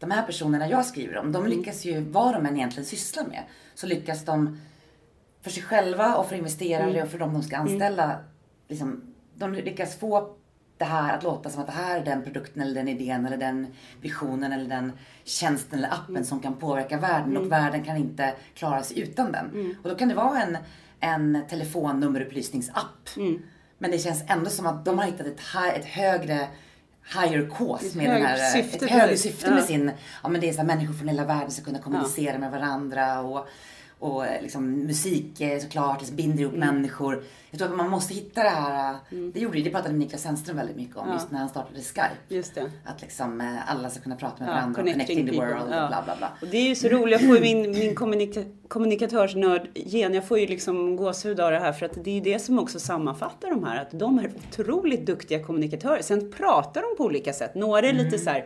[0.00, 3.44] De här personerna jag skriver om, de lyckas ju, vad de än egentligen sysslar med,
[3.74, 4.58] så lyckas de
[5.42, 8.16] för sig själva och för investerare och för de de ska anställa,
[8.68, 10.36] liksom, de lyckas få
[10.78, 13.36] det här att låta som att det här är den produkten eller den idén eller
[13.36, 13.66] den
[14.00, 14.92] visionen eller den
[15.24, 19.76] tjänsten eller appen som kan påverka världen och världen kan inte klara sig utan den.
[19.82, 20.56] Och då kan det vara en,
[21.00, 23.08] en telefonnummerupplysningsapp.
[23.78, 25.40] Men det känns ändå som att de har hittat ett,
[25.76, 26.48] ett högre
[27.14, 29.54] higher cause med den här, syfte ett högre syfte Ja.
[29.54, 29.90] med sin,
[30.22, 33.20] ja men det är så här, människor från hela världen ska kunna kommunicera med varandra
[33.20, 33.46] och,
[34.02, 36.74] och eh, liksom musik såklart, det binder ihop Mm.
[36.74, 37.24] människor.
[37.50, 38.98] Jag tror att man måste hitta det här, eh,
[39.34, 42.70] det gjorde det pratade Niklas Sändström väldigt mycket om just när han startade Skype.
[42.84, 45.82] Att liksom eh, alla ska kunna prata med Ja, varandra och connecting the world Ja.
[45.82, 46.28] och bla bla bla.
[46.42, 50.24] Och det är ju så roligt, jag får ju min, min kommunika, kommunikatörsnörd gen, jag
[50.28, 52.80] får ju liksom gåshud av det här för att det är ju det som också
[52.80, 56.02] sammanfattar de här, att de är otroligt duktiga kommunikatörer.
[56.02, 57.54] Sen pratar de på olika sätt.
[57.54, 58.44] Några är lite så här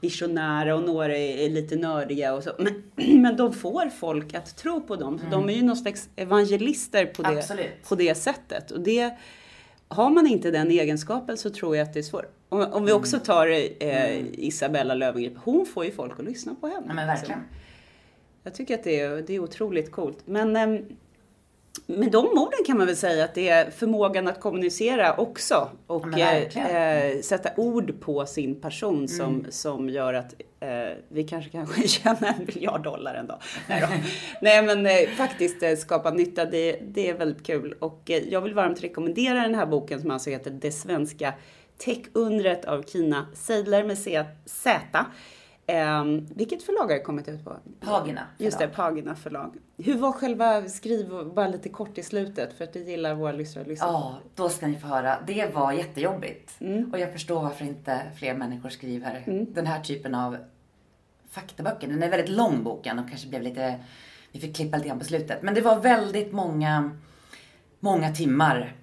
[0.00, 2.50] visionära och några är lite nördiga och så.
[2.58, 2.82] Men,
[3.22, 5.18] men de får folk att tro på dem.
[5.18, 7.88] Så De är ju någon slags evangelister på det, Absolut.
[7.88, 8.70] på det sättet.
[8.70, 9.16] Och det,
[9.88, 12.32] har man inte den egenskapen så tror jag att det är svårt.
[12.48, 16.66] Om, om vi också tar eh, Isabella Löwengrip, hon får ju folk att lyssna på
[16.66, 16.84] henne.
[16.88, 17.40] Ja men verkligen.
[18.42, 20.18] Jag tycker att det är, det är otroligt coolt.
[20.24, 20.84] Men ehm,
[21.98, 25.68] med de orden kan man väl säga att det är förmågan att kommunicera också.
[25.86, 30.68] Och eh, eh, sätta ord på sin person som, som gör att eh,
[31.08, 33.38] vi kanske kan tjäna en miljard dollar en dag.
[33.68, 33.82] Nej.
[34.40, 37.74] Nej men eh, faktiskt eh, skapa nytta, det, det är väldigt kul.
[37.78, 41.34] Och eh, jag vill varmt rekommendera den här boken som alltså heter Det svenska
[41.78, 43.98] techundret av Kina Seidler med
[44.46, 45.06] Z.
[45.70, 47.56] Um, vilket förlag har det kommit ut på?
[47.80, 48.76] Pagina Just det, förlag.
[48.76, 49.56] Pagina förlag.
[49.78, 53.62] Hur var själva skriv, bara lite kort i slutet, för att det gillar våra lyssnare
[53.62, 53.86] att lyssna.
[53.86, 55.18] Ja, då ska ni få höra.
[55.26, 56.60] Det var jättejobbigt.
[56.60, 56.92] Mm.
[56.92, 60.36] Och jag förstår varför inte fler människor skriver den här typen av
[61.30, 61.88] faktaböcker.
[61.88, 63.74] Den är väldigt lång boken och kanske blev lite,
[64.32, 65.42] vi fick klippa lite grann på slutet.
[65.42, 66.90] Men det var väldigt många,
[67.80, 68.74] många timmar.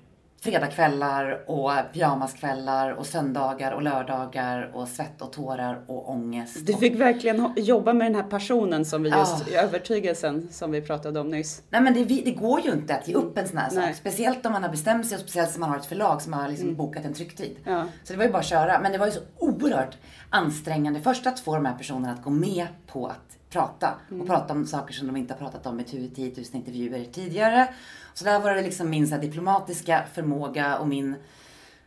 [0.41, 6.65] Fredagskvällar och pyjamaskvällar och söndagar och lördagar och svett och tårar och ångest.
[6.65, 9.61] Du fick verkligen jobba med den här personen som vi just, Ja.
[9.61, 11.61] övertygelsen som vi pratade om nyss.
[11.69, 13.87] Nej men det, det går ju inte att ge upp en sån här Nej.
[13.87, 13.95] sak.
[13.95, 16.47] Speciellt om man har bestämt sig och speciellt om man har ett förlag som har
[16.49, 17.57] liksom bokat en trycktid.
[17.63, 17.85] Ja.
[18.03, 18.79] Så det var ju bara att köra.
[18.79, 19.97] Men det var ju så oerhört
[20.29, 20.99] ansträngande.
[21.01, 23.95] Först att få de här personerna att gå med på att prata.
[24.21, 27.67] Och prata om saker som de inte har pratat om i 10 000 intervjuer tidigare.
[28.13, 31.15] Så där var det liksom min så här, diplomatiska förmåga och min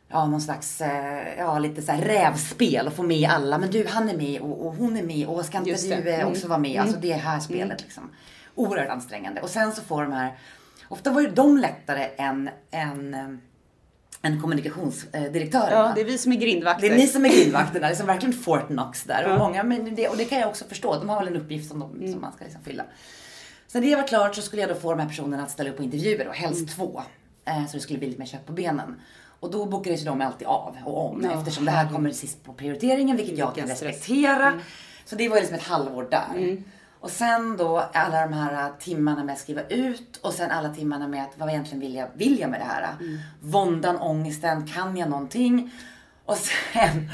[0.09, 3.59] ja, någon slags, eh, ja, lite så här rävspel och få med alla.
[3.59, 6.15] Men du, han är med och, och hon är med och ska inte du eh,
[6.15, 6.29] Mm.
[6.29, 6.81] också vara med?
[6.81, 8.11] Alltså det här spelet liksom.
[8.55, 9.41] Oerhört ansträngande.
[9.41, 10.39] Och sen så får de här,
[10.89, 13.41] ofta var ju de lättare än, än,
[14.23, 15.71] än kommunikationsdirektörerna.
[15.71, 16.89] Ja, det är vi som är grindvakter.
[16.89, 19.33] Det är ni som är grindvakterna, liksom verkligen Fort Knox där.
[19.33, 21.69] Och, många, men det, och det kan jag också förstå, de har väl en uppgift
[21.69, 22.85] som, de, som man ska liksom fylla.
[23.67, 25.71] Så när det var klart så skulle jag då få de här personerna att ställa
[25.71, 27.03] upp på intervjuer och helst två.
[27.45, 29.01] Eh, så det skulle bli lite mer kött på benen.
[29.41, 32.45] Och då bokades ju de alltid av och om Ja, eftersom det här kommer sist
[32.45, 34.53] på prioriteringen vilket jag kan respektera.
[35.05, 36.57] Så det var ju liksom ett halvår där.
[37.01, 41.09] Och sen då alla de här timmarna med att skriva ut och sen alla timmarna
[41.09, 42.97] med att vad egentligen vill jag, vill jag med det här?
[43.41, 45.73] Våndan, ångesten, kan jag någonting?
[46.25, 47.11] Och sen,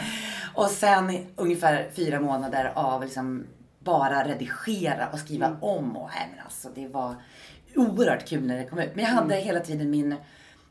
[0.55, 3.45] och sen ungefär fyra månader av liksom
[3.78, 5.97] bara redigera och skriva om.
[5.97, 7.14] Och, nej, men alltså, det var
[7.76, 8.95] oerhört kul när det kom ut.
[8.95, 10.14] Men jag hade hela tiden min,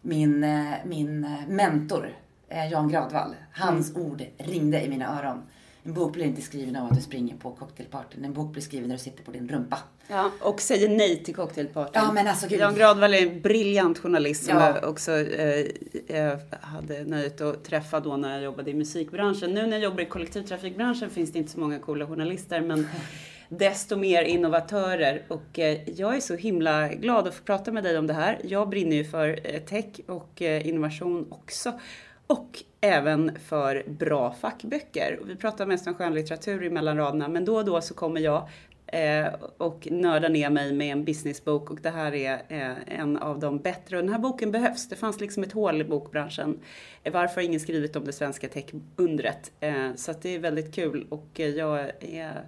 [0.02, 2.10] min, eh, min eh, mentor,
[2.50, 3.36] eh, Jan Gradvall.
[3.54, 5.44] Hans ord ringde i mina öron.
[5.86, 8.26] En bok blir inte skriven av att du springer på cocktailpartyn.
[8.26, 9.78] En bok blir skriven när du sitter på din rumpa.
[10.08, 12.02] Ja, och säger nej till cocktailpartyn.
[12.06, 12.60] Ja, men alltså, gud.
[12.60, 14.76] Jan Gradvall är en briljant journalist som Ja.
[14.76, 15.66] jag också eh,
[16.08, 19.54] eh, hade nöjet att träffa då när jag jobbade i musikbranschen.
[19.54, 22.88] Nu när jag jobbar i kollektivtrafikbranschen finns det inte så många coola journalister, men
[23.50, 25.22] desto mer innovatörer.
[25.28, 28.40] Och eh, jag är så himla glad att få prata med dig om det här.
[28.44, 31.80] Jag brinner ju för eh, tech och eh, innovation också.
[32.28, 35.20] Och även för bra fackböcker.
[35.22, 38.22] Och Vi pratar mest om skönlitteratur i mellan raderna, men då och då så kommer
[38.22, 38.50] jag
[38.88, 39.28] eh,
[39.58, 43.58] och nörda ner mig med en businessbok och det här är eh, en av de
[43.58, 43.98] bättre.
[43.98, 44.90] Och den här boken behövs.
[44.90, 46.60] Det fanns liksom ett hål i bokbranschen.
[47.04, 49.52] Eh, varför har ingen skrivit om det svenska techundret?
[49.60, 52.44] Eh, så att det är väldigt kul och jag är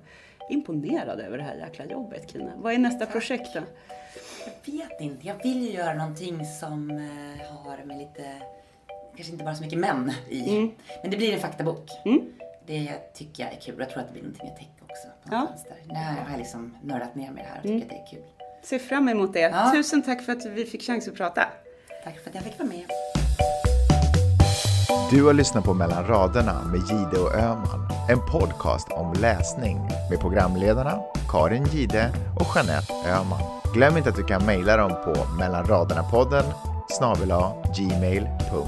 [0.49, 2.51] imponerad över det här jäkla jobbet Kina.
[2.57, 3.61] Vad är nästa projekt då?
[4.45, 5.27] Jag vet inte.
[5.27, 6.89] Jag vill ju göra någonting som
[7.63, 8.41] har med lite,
[9.18, 10.57] kanske inte bara så mycket män i.
[10.57, 10.72] Mm.
[11.01, 11.89] Men det blir en faktabok.
[12.68, 13.76] Det tycker jag är kul.
[13.80, 15.07] Jag tror att det blir någonting med tech också.
[15.24, 15.39] På Ja.
[15.39, 15.76] något vänster.
[15.88, 15.93] Nu
[16.24, 18.24] har jag liksom nördat ner mig i det här och tycker att det är kul.
[18.63, 19.39] Ser fram emot det.
[19.39, 19.72] Ja.
[19.76, 21.43] Tusen tack för att vi fick chans att prata.
[22.03, 22.86] Tack för att jag fick vara med.
[25.11, 27.89] Du har lyssnat på Mellan raderna med Gide och Öman.
[28.09, 29.78] En podcast om läsning
[30.09, 30.99] med programledarna
[31.30, 32.09] Karin Gide
[32.39, 33.39] och Jeanette Öman.
[33.74, 36.43] Glöm inte att du kan mejla dem på mellanraderna-podden
[36.89, 37.32] snabel
[37.78, 38.68] gmail.com.